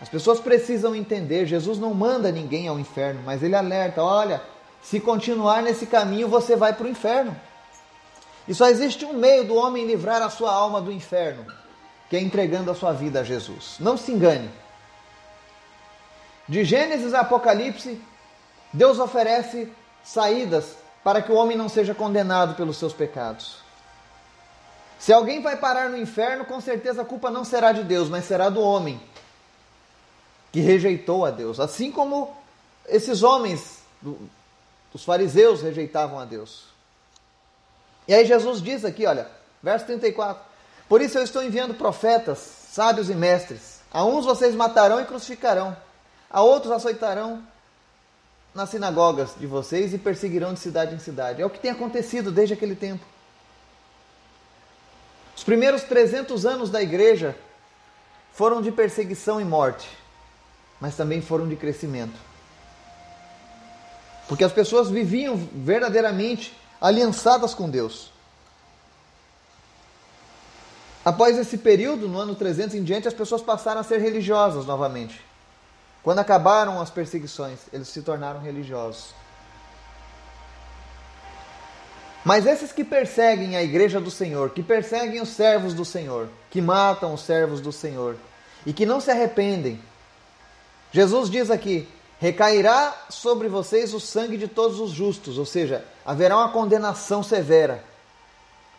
As 0.00 0.08
pessoas 0.08 0.40
precisam 0.40 0.94
entender, 0.94 1.46
Jesus 1.46 1.78
não 1.78 1.94
manda 1.94 2.30
ninguém 2.30 2.68
ao 2.68 2.78
inferno, 2.78 3.22
mas 3.24 3.42
ele 3.42 3.56
alerta, 3.56 4.02
olha, 4.02 4.42
se 4.82 5.00
continuar 5.00 5.62
nesse 5.62 5.86
caminho 5.86 6.28
você 6.28 6.54
vai 6.54 6.72
para 6.74 6.86
o 6.86 6.90
inferno. 6.90 7.34
E 8.46 8.54
só 8.54 8.68
existe 8.68 9.04
um 9.04 9.14
meio 9.14 9.44
do 9.44 9.54
homem 9.56 9.86
livrar 9.86 10.22
a 10.22 10.30
sua 10.30 10.52
alma 10.52 10.80
do 10.80 10.92
inferno, 10.92 11.46
que 12.10 12.16
é 12.16 12.20
entregando 12.20 12.70
a 12.70 12.74
sua 12.74 12.92
vida 12.92 13.20
a 13.20 13.24
Jesus. 13.24 13.76
Não 13.80 13.96
se 13.96 14.12
engane. 14.12 14.50
De 16.46 16.62
Gênesis 16.62 17.12
a 17.14 17.20
Apocalipse, 17.20 18.00
Deus 18.72 18.98
oferece 18.98 19.72
saídas 20.04 20.76
para 21.02 21.22
que 21.22 21.32
o 21.32 21.34
homem 21.34 21.56
não 21.56 21.68
seja 21.68 21.94
condenado 21.94 22.54
pelos 22.54 22.76
seus 22.76 22.92
pecados. 22.92 23.58
Se 24.98 25.12
alguém 25.12 25.42
vai 25.42 25.56
parar 25.56 25.88
no 25.88 25.96
inferno, 25.96 26.44
com 26.44 26.60
certeza 26.60 27.02
a 27.02 27.04
culpa 27.04 27.30
não 27.30 27.44
será 27.44 27.72
de 27.72 27.82
Deus, 27.82 28.08
mas 28.08 28.24
será 28.24 28.48
do 28.48 28.60
homem 28.60 29.00
que 30.56 30.60
rejeitou 30.62 31.26
a 31.26 31.30
Deus. 31.30 31.60
Assim 31.60 31.92
como 31.92 32.34
esses 32.88 33.22
homens, 33.22 33.80
os 34.90 35.04
fariseus, 35.04 35.60
rejeitavam 35.60 36.18
a 36.18 36.24
Deus. 36.24 36.64
E 38.08 38.14
aí 38.14 38.24
Jesus 38.24 38.62
diz 38.62 38.82
aqui, 38.82 39.04
olha, 39.04 39.28
verso 39.62 39.84
34: 39.84 40.42
Por 40.88 41.02
isso 41.02 41.18
eu 41.18 41.22
estou 41.22 41.44
enviando 41.44 41.74
profetas, 41.74 42.38
sábios 42.38 43.10
e 43.10 43.14
mestres. 43.14 43.80
A 43.92 44.02
uns 44.02 44.24
vocês 44.24 44.54
matarão 44.54 44.98
e 44.98 45.04
crucificarão 45.04 45.76
a 46.30 46.40
outros 46.40 46.72
açoitarão 46.72 47.46
nas 48.54 48.70
sinagogas 48.70 49.34
de 49.38 49.46
vocês 49.46 49.92
e 49.92 49.98
perseguirão 49.98 50.54
de 50.54 50.60
cidade 50.60 50.94
em 50.94 50.98
cidade. 50.98 51.42
É 51.42 51.44
o 51.44 51.50
que 51.50 51.60
tem 51.60 51.70
acontecido 51.70 52.32
desde 52.32 52.54
aquele 52.54 52.74
tempo. 52.74 53.04
Os 55.36 55.44
primeiros 55.44 55.82
300 55.82 56.46
anos 56.46 56.70
da 56.70 56.82
igreja 56.82 57.36
foram 58.32 58.62
de 58.62 58.72
perseguição 58.72 59.38
e 59.38 59.44
morte, 59.44 59.86
mas 60.80 60.96
também 60.96 61.20
foram 61.20 61.48
de 61.48 61.56
crescimento. 61.56 62.18
Porque 64.28 64.44
as 64.44 64.52
pessoas 64.52 64.90
viviam 64.90 65.36
verdadeiramente 65.36 66.56
aliançadas 66.80 67.54
com 67.54 67.70
Deus. 67.70 68.10
Após 71.04 71.38
esse 71.38 71.58
período, 71.58 72.08
no 72.08 72.18
ano 72.18 72.34
300 72.34 72.74
em 72.74 72.82
diante, 72.82 73.06
as 73.06 73.14
pessoas 73.14 73.40
passaram 73.40 73.80
a 73.80 73.84
ser 73.84 74.00
religiosas 74.00 74.66
novamente. 74.66 75.24
Quando 76.02 76.18
acabaram 76.18 76.80
as 76.80 76.90
perseguições, 76.90 77.60
eles 77.72 77.88
se 77.88 78.02
tornaram 78.02 78.40
religiosos. 78.40 79.14
Mas 82.24 82.44
esses 82.44 82.72
que 82.72 82.82
perseguem 82.82 83.56
a 83.56 83.62
igreja 83.62 84.00
do 84.00 84.10
Senhor, 84.10 84.50
que 84.50 84.64
perseguem 84.64 85.20
os 85.20 85.28
servos 85.28 85.74
do 85.74 85.84
Senhor, 85.84 86.28
que 86.50 86.60
matam 86.60 87.14
os 87.14 87.20
servos 87.20 87.60
do 87.60 87.70
Senhor 87.70 88.16
e 88.66 88.72
que 88.72 88.84
não 88.84 89.00
se 89.00 89.12
arrependem, 89.12 89.80
Jesus 90.92 91.30
diz 91.30 91.50
aqui: 91.50 91.88
recairá 92.18 92.94
sobre 93.08 93.48
vocês 93.48 93.92
o 93.94 94.00
sangue 94.00 94.36
de 94.36 94.48
todos 94.48 94.80
os 94.80 94.90
justos, 94.90 95.38
ou 95.38 95.44
seja, 95.44 95.84
haverá 96.04 96.36
uma 96.36 96.50
condenação 96.50 97.22
severa 97.22 97.84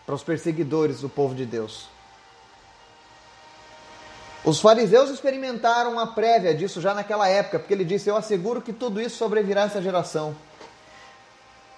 para 0.06 0.16
os 0.16 0.24
perseguidores 0.24 1.02
do 1.02 1.10
povo 1.10 1.36
de 1.36 1.46
Deus. 1.46 1.88
Os 4.44 4.62
fariseus 4.62 5.10
experimentaram 5.10 5.92
uma 5.92 6.08
prévia 6.08 6.56
disso 6.56 6.80
já 6.80 6.94
naquela 6.94 7.28
época, 7.28 7.60
porque 7.60 7.74
ele 7.74 7.84
disse: 7.84 8.10
Eu 8.10 8.16
asseguro 8.16 8.62
que 8.62 8.72
tudo 8.72 9.02
isso 9.02 9.18
sobrevirá 9.18 9.64
a 9.64 9.66
essa 9.66 9.82
geração. 9.82 10.36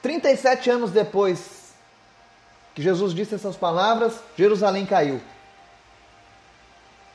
37 0.01 0.69
anos 0.69 0.91
depois 0.91 1.73
que 2.73 2.81
Jesus 2.81 3.13
disse 3.13 3.35
essas 3.35 3.57
palavras, 3.57 4.13
Jerusalém 4.37 4.85
caiu. 4.85 5.19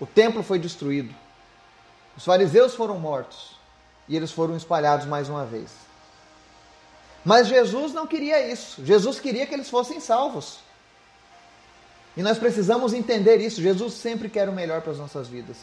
O 0.00 0.07
templo 0.07 0.42
foi 0.42 0.59
destruído. 0.59 1.14
Os 2.16 2.24
fariseus 2.24 2.74
foram 2.74 2.98
mortos 2.98 3.57
e 4.09 4.16
eles 4.16 4.31
foram 4.31 4.57
espalhados 4.57 5.07
mais 5.07 5.29
uma 5.29 5.44
vez. 5.44 5.70
Mas 7.24 7.48
Jesus 7.48 7.92
não 7.92 8.07
queria 8.07 8.50
isso. 8.53 8.85
Jesus 8.85 9.18
queria 9.18 9.46
que 9.46 9.55
eles 9.55 9.70
fossem 9.70 9.98
salvos. 9.98 10.59
E 12.16 12.22
nós 12.22 12.38
precisamos 12.38 12.92
entender 12.92 13.38
isso. 13.38 13.62
Jesus 13.62 13.94
sempre 13.94 14.29
quer 14.29 14.48
o 14.48 14.53
melhor 14.53 14.83
para 14.83 14.92
as 14.92 14.98
nossas 14.98 15.27
vidas. 15.27 15.57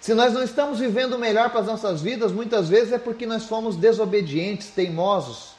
Se 0.00 0.14
nós 0.14 0.32
não 0.32 0.42
estamos 0.42 0.78
vivendo 0.78 1.14
o 1.14 1.18
melhor 1.18 1.50
para 1.50 1.60
as 1.60 1.66
nossas 1.66 2.00
vidas, 2.00 2.30
muitas 2.30 2.68
vezes 2.68 2.92
é 2.92 2.98
porque 2.98 3.26
nós 3.26 3.44
fomos 3.44 3.76
desobedientes, 3.76 4.70
teimosos. 4.70 5.54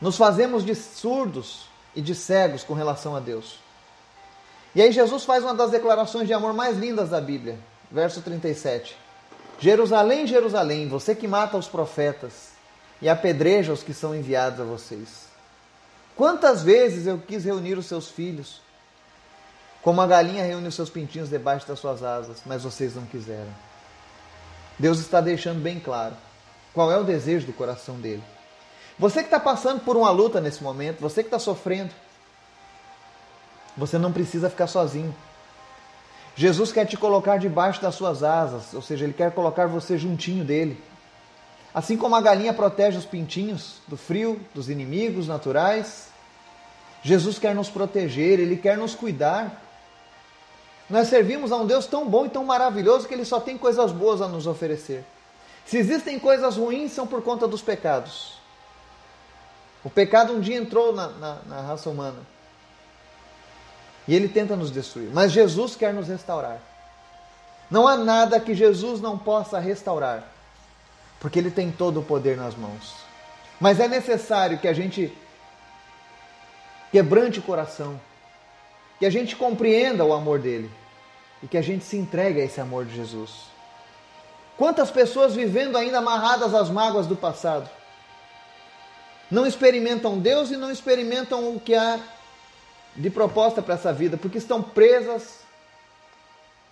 Nos 0.00 0.16
fazemos 0.16 0.64
de 0.64 0.74
surdos 0.74 1.68
e 1.94 2.00
de 2.00 2.14
cegos 2.14 2.64
com 2.64 2.74
relação 2.74 3.14
a 3.14 3.20
Deus. 3.20 3.58
E 4.74 4.82
aí 4.82 4.92
Jesus 4.92 5.24
faz 5.24 5.42
uma 5.42 5.54
das 5.54 5.70
declarações 5.70 6.26
de 6.26 6.32
amor 6.32 6.52
mais 6.52 6.76
lindas 6.76 7.10
da 7.10 7.20
Bíblia, 7.20 7.58
verso 7.90 8.20
37. 8.22 8.96
Jerusalém, 9.58 10.26
Jerusalém, 10.26 10.88
você 10.88 11.14
que 11.14 11.26
mata 11.26 11.56
os 11.56 11.66
profetas 11.66 12.50
e 13.02 13.08
apedreja 13.08 13.72
os 13.72 13.82
que 13.82 13.92
são 13.92 14.14
enviados 14.14 14.60
a 14.60 14.64
vocês. 14.64 15.26
Quantas 16.16 16.62
vezes 16.62 17.06
eu 17.06 17.18
quis 17.18 17.44
reunir 17.44 17.78
os 17.78 17.86
seus 17.86 18.08
filhos, 18.08 18.60
como 19.82 20.00
a 20.00 20.06
galinha 20.06 20.44
reúne 20.44 20.68
os 20.68 20.74
seus 20.74 20.90
pintinhos 20.90 21.28
debaixo 21.28 21.66
das 21.66 21.78
suas 21.78 22.02
asas, 22.02 22.42
mas 22.44 22.64
vocês 22.64 22.94
não 22.94 23.06
quiseram. 23.06 23.52
Deus 24.78 24.98
está 24.98 25.20
deixando 25.20 25.60
bem 25.60 25.80
claro 25.80 26.16
qual 26.72 26.90
é 26.92 26.98
o 26.98 27.04
desejo 27.04 27.46
do 27.46 27.52
coração 27.52 28.00
dele. 28.00 28.22
Você 28.98 29.20
que 29.20 29.26
está 29.26 29.38
passando 29.38 29.80
por 29.80 29.96
uma 29.96 30.10
luta 30.10 30.40
nesse 30.40 30.62
momento, 30.62 31.00
você 31.00 31.22
que 31.22 31.28
está 31.28 31.38
sofrendo, 31.38 31.94
você 33.76 33.96
não 33.96 34.12
precisa 34.12 34.50
ficar 34.50 34.66
sozinho. 34.66 35.14
Jesus 36.38 36.70
quer 36.70 36.86
te 36.86 36.96
colocar 36.96 37.36
debaixo 37.36 37.82
das 37.82 37.96
suas 37.96 38.22
asas, 38.22 38.72
ou 38.72 38.80
seja, 38.80 39.04
ele 39.04 39.12
quer 39.12 39.32
colocar 39.32 39.66
você 39.66 39.98
juntinho 39.98 40.44
dele. 40.44 40.80
Assim 41.74 41.96
como 41.96 42.14
a 42.14 42.20
galinha 42.20 42.54
protege 42.54 42.96
os 42.96 43.04
pintinhos 43.04 43.78
do 43.88 43.96
frio, 43.96 44.40
dos 44.54 44.70
inimigos 44.70 45.26
naturais, 45.26 46.10
Jesus 47.02 47.40
quer 47.40 47.56
nos 47.56 47.68
proteger, 47.68 48.38
ele 48.38 48.56
quer 48.56 48.78
nos 48.78 48.94
cuidar. 48.94 49.60
Nós 50.88 51.08
servimos 51.08 51.50
a 51.50 51.56
um 51.56 51.66
Deus 51.66 51.86
tão 51.86 52.08
bom 52.08 52.26
e 52.26 52.30
tão 52.30 52.44
maravilhoso 52.44 53.08
que 53.08 53.14
ele 53.14 53.24
só 53.24 53.40
tem 53.40 53.58
coisas 53.58 53.90
boas 53.90 54.22
a 54.22 54.28
nos 54.28 54.46
oferecer. 54.46 55.04
Se 55.66 55.76
existem 55.76 56.20
coisas 56.20 56.56
ruins, 56.56 56.92
são 56.92 57.04
por 57.04 57.20
conta 57.20 57.48
dos 57.48 57.62
pecados. 57.62 58.38
O 59.82 59.90
pecado 59.90 60.34
um 60.34 60.40
dia 60.40 60.56
entrou 60.56 60.94
na, 60.94 61.08
na, 61.08 61.38
na 61.48 61.60
raça 61.62 61.90
humana. 61.90 62.37
E 64.08 64.14
ele 64.14 64.26
tenta 64.26 64.56
nos 64.56 64.70
destruir. 64.70 65.10
Mas 65.12 65.30
Jesus 65.30 65.76
quer 65.76 65.92
nos 65.92 66.08
restaurar. 66.08 66.58
Não 67.70 67.86
há 67.86 67.96
nada 67.96 68.40
que 68.40 68.54
Jesus 68.54 69.00
não 69.00 69.18
possa 69.18 69.58
restaurar, 69.58 70.24
porque 71.20 71.38
ele 71.38 71.50
tem 71.50 71.70
todo 71.70 72.00
o 72.00 72.02
poder 72.02 72.34
nas 72.34 72.56
mãos. 72.56 72.94
Mas 73.60 73.78
é 73.78 73.86
necessário 73.86 74.58
que 74.58 74.66
a 74.66 74.72
gente 74.72 75.12
quebrante 76.90 77.40
o 77.40 77.42
coração, 77.42 78.00
que 78.98 79.04
a 79.04 79.10
gente 79.10 79.36
compreenda 79.36 80.02
o 80.02 80.14
amor 80.14 80.38
dele 80.38 80.70
e 81.42 81.46
que 81.46 81.58
a 81.58 81.62
gente 81.62 81.84
se 81.84 81.98
entregue 81.98 82.40
a 82.40 82.44
esse 82.44 82.58
amor 82.58 82.86
de 82.86 82.96
Jesus. 82.96 83.48
Quantas 84.56 84.90
pessoas 84.90 85.34
vivendo 85.34 85.76
ainda 85.76 85.98
amarradas 85.98 86.54
às 86.54 86.70
mágoas 86.70 87.06
do 87.06 87.14
passado? 87.14 87.68
Não 89.30 89.46
experimentam 89.46 90.18
Deus 90.18 90.50
e 90.50 90.56
não 90.56 90.70
experimentam 90.70 91.54
o 91.54 91.60
que 91.60 91.74
há 91.74 92.00
de 92.98 93.08
proposta 93.10 93.62
para 93.62 93.74
essa 93.74 93.92
vida, 93.92 94.16
porque 94.16 94.38
estão 94.38 94.60
presas 94.60 95.38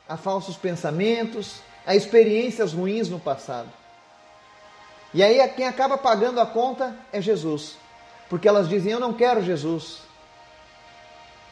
a 0.08 0.16
falsos 0.16 0.56
pensamentos, 0.56 1.60
a 1.86 1.94
experiências 1.94 2.72
ruins 2.72 3.08
no 3.08 3.20
passado. 3.20 3.68
E 5.14 5.22
aí 5.22 5.46
quem 5.50 5.66
acaba 5.66 5.96
pagando 5.96 6.40
a 6.40 6.46
conta 6.46 6.96
é 7.12 7.20
Jesus, 7.20 7.76
porque 8.28 8.48
elas 8.48 8.68
dizem: 8.68 8.92
Eu 8.92 9.00
não 9.00 9.12
quero 9.12 9.42
Jesus, 9.42 10.00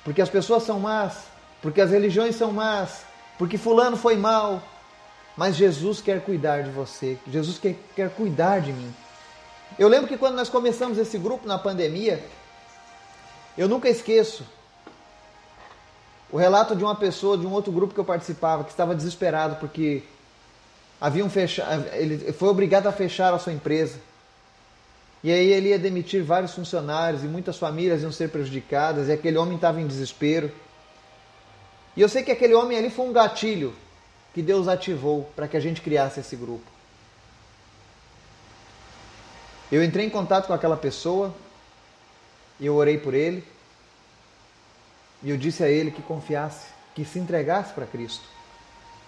porque 0.03 0.21
as 0.21 0.29
pessoas 0.29 0.65
são 0.65 0.81
más, 0.81 1.29
porque 1.63 1.81
as 1.81 1.91
religiões 1.91 2.35
são 2.35 2.53
más, 2.53 3.05
porque 3.39 3.57
Fulano 3.57 3.97
foi 3.97 4.17
mal. 4.17 4.61
Mas 5.37 5.57
Jesus 5.57 6.01
quer 6.01 6.21
cuidar 6.21 6.63
de 6.63 6.71
você, 6.71 7.19
Jesus 7.27 7.59
quer, 7.59 7.77
quer 7.95 8.11
cuidar 8.11 8.61
de 8.61 8.73
mim. 8.73 8.95
Eu 9.77 9.89
lembro 9.89 10.07
que 10.07 10.17
quando 10.17 10.37
nós 10.37 10.49
começamos 10.49 10.97
esse 10.97 11.19
grupo 11.19 11.49
na 11.49 11.59
pandemia, 11.59 12.25
eu 13.59 13.69
nunca 13.69 13.89
esqueço 13.89 14.45
o 16.35 16.37
relato 16.37 16.75
de 16.75 16.83
uma 16.83 16.97
pessoa 16.97 17.39
de 17.39 17.47
um 17.47 17.53
outro 17.53 17.71
grupo 17.71 17.95
que 17.95 18.01
eu 18.01 18.05
participava 18.05 18.65
que 18.65 18.71
estava 18.71 18.93
desesperado 18.93 19.55
porque 19.55 20.03
haviam 21.01 21.31
fechado, 21.31 21.87
ele 21.93 22.33
foi 22.33 22.49
obrigado 22.49 22.89
a 22.89 22.93
fechar 22.93 23.33
a 23.33 23.39
sua 23.39 23.53
empresa. 23.53 24.01
E 25.23 25.31
aí 25.31 25.53
ele 25.53 25.69
ia 25.69 25.79
demitir 25.79 26.25
vários 26.25 26.53
funcionários 26.53 27.23
e 27.23 27.29
muitas 27.29 27.57
famílias 27.57 28.03
iam 28.03 28.11
ser 28.11 28.31
prejudicadas, 28.31 29.07
e 29.07 29.13
aquele 29.13 29.39
homem 29.39 29.55
estava 29.55 29.81
em 29.81 29.87
desespero. 29.87 30.51
E 31.97 32.01
eu 32.01 32.09
sei 32.09 32.25
que 32.25 32.33
aquele 32.33 32.55
homem 32.55 32.79
ali 32.79 32.91
foi 32.91 33.07
um 33.07 33.13
gatilho 33.13 33.73
que 34.35 34.43
Deus 34.43 34.67
ativou 34.67 35.31
para 35.37 35.47
que 35.47 35.57
a 35.57 35.61
gente 35.61 35.81
criasse 35.81 36.19
esse 36.19 36.35
grupo. 36.35 36.67
Eu 39.71 39.85
entrei 39.85 40.05
em 40.05 40.11
contato 40.11 40.49
com 40.49 40.53
aquela 40.53 40.77
pessoa, 40.77 41.33
e 42.59 42.67
eu 42.67 42.75
orei 42.75 42.99
por 42.99 43.15
ele, 43.15 43.45
e 45.25 45.31
eu 45.31 45.39
disse 45.39 45.65
a 45.65 45.69
ele 45.69 45.91
que 45.91 46.03
confiasse, 46.03 46.67
que 46.95 47.03
se 47.03 47.19
entregasse 47.19 47.73
para 47.73 47.87
Cristo, 47.87 48.23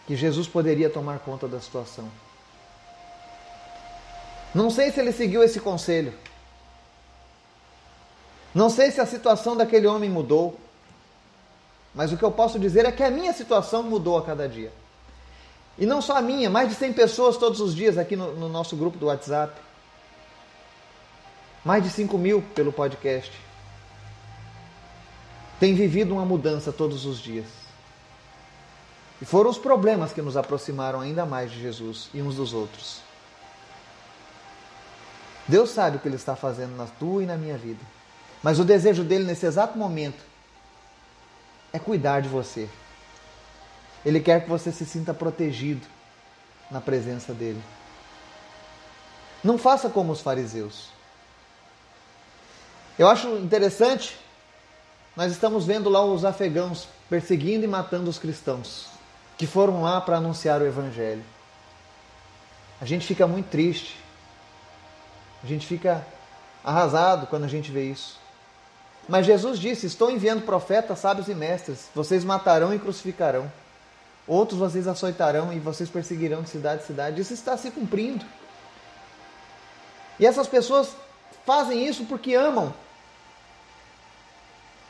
que 0.07 0.16
Jesus 0.16 0.48
poderia 0.48 0.88
tomar 0.88 1.18
conta 1.18 1.46
da 1.46 1.61
situação. 1.61 2.09
Não 4.55 4.70
sei 4.70 4.90
se 4.90 4.98
ele 4.98 5.12
seguiu 5.12 5.42
esse 5.42 5.61
conselho. 5.61 6.14
Não 8.55 8.70
sei 8.70 8.90
se 8.90 8.98
a 8.98 9.05
situação 9.05 9.55
daquele 9.55 9.87
homem 9.87 10.09
mudou. 10.09 10.59
Mas 11.94 12.11
o 12.11 12.16
que 12.16 12.22
eu 12.22 12.33
posso 12.33 12.59
dizer 12.59 12.87
é 12.87 12.92
que 12.92 13.02
a 13.02 13.11
minha 13.11 13.35
situação 13.35 13.83
mudou 13.83 14.16
a 14.16 14.22
cada 14.24 14.48
dia. 14.48 14.72
E 15.79 15.85
não 15.85 16.00
só 16.00 16.16
a 16.16 16.22
minha, 16.22 16.48
mais 16.48 16.70
de 16.70 16.74
100 16.74 16.94
pessoas 16.94 17.37
todos 17.37 17.61
os 17.61 17.74
dias 17.74 17.98
aqui 17.98 18.16
no, 18.16 18.35
no 18.35 18.48
nosso 18.48 18.74
grupo 18.74 18.96
do 18.96 19.07
WhatsApp. 19.07 19.52
Mais 21.62 21.83
de 21.83 21.90
5 21.90 22.16
mil 22.16 22.40
pelo 22.55 22.72
podcast 22.72 23.45
tem 25.59 25.75
vivido 25.75 26.14
uma 26.14 26.25
mudança 26.25 26.73
todos 26.73 27.07
os 27.07 27.19
dias. 27.19 27.47
E 29.21 29.25
foram 29.25 29.49
os 29.49 29.59
problemas 29.59 30.12
que 30.12 30.21
nos 30.21 30.37
aproximaram 30.37 31.01
ainda 31.01 31.25
mais 31.25 31.51
de 31.51 31.61
Jesus 31.61 32.11
e 32.12 32.21
uns 32.21 32.37
dos 32.37 32.53
outros. 32.53 33.01
Deus 35.49 35.71
sabe 35.71 35.97
o 35.97 36.01
que 36.01 36.09
Ele 36.09 36.16
está 36.16 36.37
fazendo 36.37 36.77
na 36.77 36.87
tua 36.87 37.23
e 37.23 37.27
na 37.27 37.37
minha 37.37 37.57
vida. 37.57 37.81
Mas 38.42 38.59
o 38.59 38.64
desejo 38.64 39.03
dele 39.03 39.25
nesse 39.25 39.47
exato 39.47 39.79
momento 39.79 40.23
é 41.73 41.79
cuidar 41.79 42.21
de 42.21 42.29
você. 42.29 42.69
Ele 44.05 44.21
quer 44.21 44.42
que 44.42 44.49
você 44.49 44.71
se 44.71 44.85
sinta 44.85 45.14
protegido 45.14 45.87
na 46.71 46.81
presença 46.81 47.33
dele. 47.33 47.62
Não 49.42 49.57
faça 49.57 49.88
como 49.88 50.12
os 50.12 50.21
fariseus. 50.21 50.90
Eu 52.99 53.09
acho 53.09 53.29
interessante 53.37 54.19
nós 55.16 55.33
estamos 55.33 55.64
vendo 55.64 55.88
lá 55.88 56.05
os 56.05 56.26
afegãos 56.26 56.87
perseguindo 57.09 57.64
e 57.64 57.68
matando 57.68 58.11
os 58.11 58.18
cristãos 58.18 58.87
que 59.38 59.46
foram 59.46 59.83
lá 59.83 60.00
para 60.00 60.18
anunciar 60.18 60.61
o 60.61 60.66
Evangelho. 60.66 61.24
A 62.81 62.85
gente 62.85 63.07
fica 63.07 63.26
muito 63.26 63.48
triste, 63.48 63.98
a 65.42 65.46
gente 65.46 65.66
fica 65.66 66.07
arrasado 66.62 67.26
quando 67.26 67.44
a 67.44 67.48
gente 67.48 67.70
vê 67.70 67.90
isso. 67.90 68.18
Mas 69.09 69.24
Jesus 69.24 69.59
disse: 69.59 69.87
Estou 69.87 70.11
enviando 70.11 70.42
profetas, 70.42 70.98
sábios 70.98 71.29
e 71.29 71.35
mestres, 71.35 71.88
vocês 71.94 72.22
matarão 72.22 72.74
e 72.74 72.79
crucificarão. 72.79 73.50
Outros 74.26 74.59
vocês 74.59 74.87
açoitarão 74.88 75.52
e 75.52 75.61
vocês 75.61 75.88
perseguirão 75.88 76.42
de 76.42 76.50
cidade 76.50 76.83
em 76.83 76.87
cidade. 76.87 77.20
Isso 77.20 77.33
está 77.33 77.57
se 77.57 77.70
cumprindo. 77.70 78.24
E 80.18 80.26
essas 80.26 80.48
pessoas 80.48 80.90
fazem 81.46 81.87
isso 81.87 82.05
porque 82.05 82.35
amam 82.35 82.74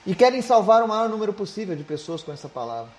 e 0.06 0.14
querem 0.14 0.40
salvar 0.40 0.82
o 0.82 0.88
maior 0.88 1.08
número 1.08 1.32
possível 1.32 1.74
de 1.74 1.82
pessoas 1.82 2.22
com 2.22 2.32
essa 2.32 2.48
palavra. 2.48 2.90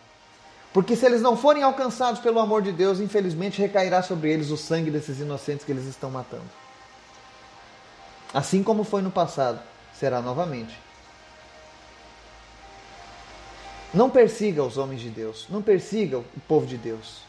Porque 0.73 0.95
se 0.95 1.05
eles 1.05 1.21
não 1.21 1.37
forem 1.37 1.63
alcançados 1.63 2.19
pelo 2.19 2.39
amor 2.39 2.61
de 2.61 2.71
Deus, 2.71 2.99
infelizmente 2.99 3.61
recairá 3.61 4.03
sobre 4.03 4.31
eles 4.31 4.51
o 4.51 4.57
sangue 4.57 4.91
desses 4.91 5.19
inocentes 5.19 5.65
que 5.65 5.71
eles 5.71 5.85
estão 5.85 6.11
matando. 6.11 6.43
Assim 8.33 8.61
como 8.61 8.83
foi 8.83 9.01
no 9.01 9.09
passado, 9.09 9.59
será 9.97 10.21
novamente. 10.21 10.77
Não 13.93 14.09
persiga 14.09 14.61
os 14.61 14.77
homens 14.77 14.99
de 15.01 15.09
Deus, 15.09 15.47
não 15.49 15.61
persiga 15.61 16.17
o 16.17 16.25
povo 16.47 16.67
de 16.67 16.77
Deus. 16.77 17.21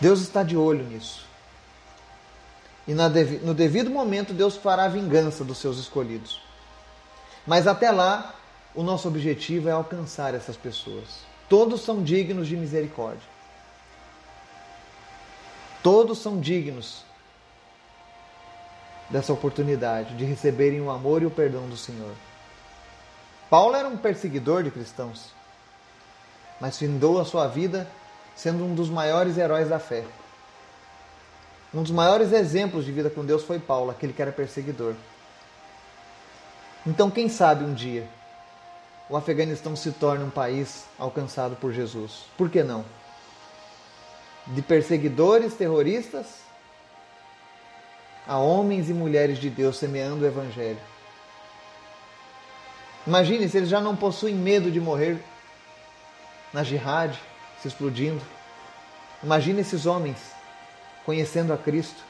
Deus 0.00 0.20
está 0.20 0.42
de 0.42 0.56
olho 0.56 0.84
nisso. 0.84 1.29
E 2.90 2.92
no 2.92 3.54
devido 3.54 3.88
momento, 3.88 4.34
Deus 4.34 4.56
fará 4.56 4.88
vingança 4.88 5.44
dos 5.44 5.58
seus 5.58 5.78
escolhidos. 5.78 6.42
Mas 7.46 7.68
até 7.68 7.88
lá, 7.88 8.34
o 8.74 8.82
nosso 8.82 9.06
objetivo 9.06 9.68
é 9.68 9.70
alcançar 9.70 10.34
essas 10.34 10.56
pessoas. 10.56 11.20
Todos 11.48 11.82
são 11.82 12.02
dignos 12.02 12.48
de 12.48 12.56
misericórdia. 12.56 13.22
Todos 15.84 16.18
são 16.18 16.40
dignos 16.40 17.04
dessa 19.08 19.32
oportunidade 19.32 20.16
de 20.16 20.24
receberem 20.24 20.80
o 20.80 20.90
amor 20.90 21.22
e 21.22 21.26
o 21.26 21.30
perdão 21.30 21.68
do 21.68 21.76
Senhor. 21.76 22.14
Paulo 23.48 23.76
era 23.76 23.86
um 23.86 23.96
perseguidor 23.96 24.64
de 24.64 24.70
cristãos, 24.72 25.26
mas 26.60 26.76
findou 26.76 27.20
a 27.20 27.24
sua 27.24 27.46
vida 27.46 27.86
sendo 28.34 28.64
um 28.64 28.74
dos 28.74 28.90
maiores 28.90 29.38
heróis 29.38 29.68
da 29.68 29.78
fé. 29.78 30.04
Um 31.72 31.82
dos 31.82 31.92
maiores 31.92 32.32
exemplos 32.32 32.84
de 32.84 32.92
vida 32.92 33.08
com 33.08 33.24
Deus 33.24 33.44
foi 33.44 33.58
Paulo, 33.58 33.90
aquele 33.90 34.12
que 34.12 34.20
era 34.20 34.32
perseguidor. 34.32 34.94
Então, 36.86 37.10
quem 37.10 37.28
sabe 37.28 37.64
um 37.64 37.74
dia 37.74 38.08
o 39.10 39.16
Afeganistão 39.16 39.74
se 39.74 39.90
torne 39.90 40.22
um 40.22 40.30
país 40.30 40.84
alcançado 40.96 41.56
por 41.56 41.72
Jesus. 41.72 42.26
Por 42.38 42.48
que 42.48 42.62
não? 42.62 42.84
De 44.46 44.62
perseguidores 44.62 45.54
terroristas 45.54 46.26
a 48.26 48.38
homens 48.38 48.88
e 48.88 48.94
mulheres 48.94 49.38
de 49.38 49.50
Deus 49.50 49.76
semeando 49.76 50.24
o 50.24 50.28
Evangelho. 50.28 50.78
Imagine 53.04 53.48
se 53.48 53.56
eles 53.56 53.68
já 53.68 53.80
não 53.80 53.96
possuem 53.96 54.36
medo 54.36 54.70
de 54.70 54.80
morrer 54.80 55.18
na 56.52 56.62
jihad, 56.62 57.12
se 57.60 57.66
explodindo. 57.66 58.22
Imagine 59.24 59.62
esses 59.62 59.86
homens 59.86 60.18
conhecendo 61.04 61.52
a 61.52 61.58
Cristo. 61.58 62.02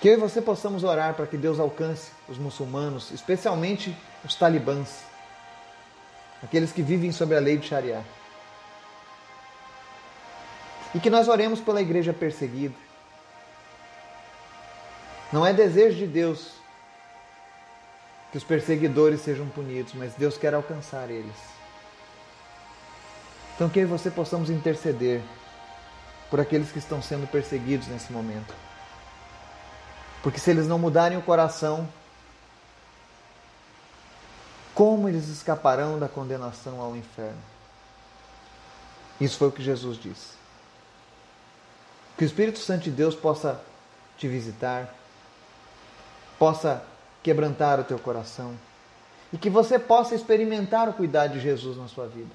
Que 0.00 0.08
eu 0.08 0.14
e 0.14 0.16
você 0.16 0.42
possamos 0.42 0.82
orar 0.82 1.14
para 1.14 1.26
que 1.26 1.36
Deus 1.36 1.60
alcance 1.60 2.10
os 2.28 2.36
muçulmanos, 2.36 3.12
especialmente 3.12 3.96
os 4.24 4.34
talibãs, 4.34 5.04
aqueles 6.42 6.72
que 6.72 6.82
vivem 6.82 7.12
sob 7.12 7.36
a 7.36 7.40
lei 7.40 7.56
de 7.56 7.68
Sharia. 7.68 8.04
E 10.94 11.00
que 11.00 11.08
nós 11.08 11.28
oremos 11.28 11.60
pela 11.60 11.80
igreja 11.80 12.12
perseguida. 12.12 12.74
Não 15.32 15.46
é 15.46 15.52
desejo 15.52 15.98
de 15.98 16.06
Deus 16.06 16.52
que 18.32 18.38
os 18.38 18.44
perseguidores 18.44 19.20
sejam 19.20 19.48
punidos, 19.48 19.94
mas 19.94 20.14
Deus 20.14 20.36
quer 20.36 20.52
alcançar 20.52 21.10
eles. 21.10 21.36
Então 23.54 23.68
que 23.68 23.78
eu 23.78 23.84
e 23.84 23.86
você 23.86 24.10
possamos 24.10 24.50
interceder 24.50 25.22
por 26.32 26.40
aqueles 26.40 26.72
que 26.72 26.78
estão 26.78 27.02
sendo 27.02 27.26
perseguidos 27.26 27.88
nesse 27.88 28.10
momento. 28.10 28.54
Porque 30.22 30.40
se 30.40 30.50
eles 30.50 30.66
não 30.66 30.78
mudarem 30.78 31.18
o 31.18 31.22
coração, 31.22 31.86
como 34.74 35.10
eles 35.10 35.28
escaparão 35.28 35.98
da 35.98 36.08
condenação 36.08 36.80
ao 36.80 36.96
inferno? 36.96 37.42
Isso 39.20 39.36
foi 39.36 39.48
o 39.48 39.52
que 39.52 39.62
Jesus 39.62 39.98
disse. 39.98 40.28
Que 42.16 42.24
o 42.24 42.26
Espírito 42.26 42.60
Santo 42.60 42.84
de 42.84 42.90
Deus 42.90 43.14
possa 43.14 43.60
te 44.16 44.26
visitar, 44.26 44.88
possa 46.38 46.82
quebrantar 47.22 47.78
o 47.78 47.84
teu 47.84 47.98
coração 47.98 48.56
e 49.30 49.36
que 49.36 49.50
você 49.50 49.78
possa 49.78 50.14
experimentar 50.14 50.88
o 50.88 50.94
cuidado 50.94 51.34
de 51.34 51.40
Jesus 51.40 51.76
na 51.76 51.88
sua 51.88 52.06
vida. 52.06 52.34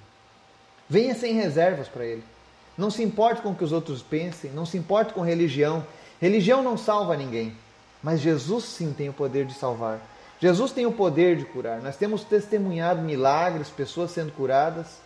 Venha 0.87 1.15
sem 1.15 1.33
reservas 1.33 1.87
para 1.87 2.05
Ele. 2.05 2.36
Não 2.77 2.91
se 2.91 3.01
importe 3.03 3.41
com 3.41 3.51
o 3.51 3.55
que 3.55 3.63
os 3.63 3.71
outros 3.71 4.01
pensem, 4.03 4.51
não 4.51 4.65
se 4.65 4.77
importe 4.77 5.13
com 5.13 5.21
religião. 5.21 5.85
Religião 6.21 6.61
não 6.61 6.77
salva 6.77 7.17
ninguém. 7.17 7.55
Mas 8.03 8.19
Jesus 8.19 8.65
sim 8.65 8.93
tem 8.93 9.09
o 9.09 9.13
poder 9.13 9.45
de 9.45 9.53
salvar. 9.53 9.99
Jesus 10.39 10.71
tem 10.71 10.85
o 10.85 10.91
poder 10.91 11.35
de 11.35 11.45
curar. 11.45 11.81
Nós 11.81 11.97
temos 11.97 12.23
testemunhado 12.23 13.01
milagres, 13.01 13.69
pessoas 13.69 14.11
sendo 14.11 14.31
curadas, 14.31 14.99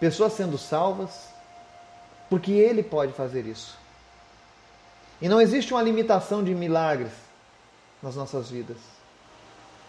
pessoas 0.00 0.32
sendo 0.32 0.56
salvas, 0.56 1.28
porque 2.30 2.52
Ele 2.52 2.82
pode 2.82 3.12
fazer 3.12 3.44
isso. 3.46 3.76
E 5.20 5.28
não 5.28 5.40
existe 5.40 5.74
uma 5.74 5.82
limitação 5.82 6.42
de 6.42 6.54
milagres 6.54 7.12
nas 8.02 8.16
nossas 8.16 8.50
vidas. 8.50 8.78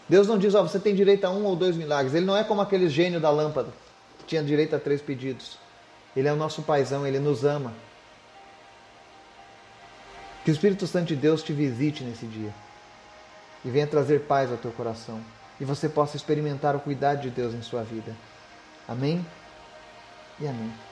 Deus 0.09 0.27
não 0.27 0.39
diz, 0.39 0.55
ó, 0.55 0.63
você 0.63 0.79
tem 0.79 0.95
direito 0.95 1.25
a 1.25 1.29
um 1.29 1.45
ou 1.45 1.55
dois 1.55 1.77
milagres. 1.77 2.15
Ele 2.15 2.25
não 2.25 2.35
é 2.35 2.43
como 2.43 2.61
aquele 2.61 2.89
gênio 2.89 3.21
da 3.21 3.29
lâmpada, 3.29 3.69
que 4.17 4.25
tinha 4.25 4.43
direito 4.43 4.75
a 4.75 4.79
três 4.79 5.01
pedidos. 5.01 5.57
Ele 6.15 6.27
é 6.27 6.33
o 6.33 6.35
nosso 6.35 6.61
paizão, 6.63 7.05
ele 7.05 7.19
nos 7.19 7.43
ama. 7.43 7.73
Que 10.43 10.51
o 10.51 10.53
Espírito 10.53 10.87
Santo 10.87 11.07
de 11.07 11.15
Deus 11.15 11.43
te 11.43 11.53
visite 11.53 12.03
nesse 12.03 12.25
dia 12.25 12.53
e 13.63 13.69
venha 13.69 13.87
trazer 13.87 14.21
paz 14.21 14.51
ao 14.51 14.57
teu 14.57 14.71
coração 14.71 15.21
e 15.59 15.65
você 15.65 15.89
possa 15.89 16.15
experimentar 16.15 16.75
o 16.75 16.79
cuidado 16.79 17.21
de 17.21 17.29
Deus 17.29 17.53
em 17.53 17.61
sua 17.61 17.83
vida. 17.83 18.15
Amém 18.87 19.25
e 20.39 20.47
amém. 20.47 20.88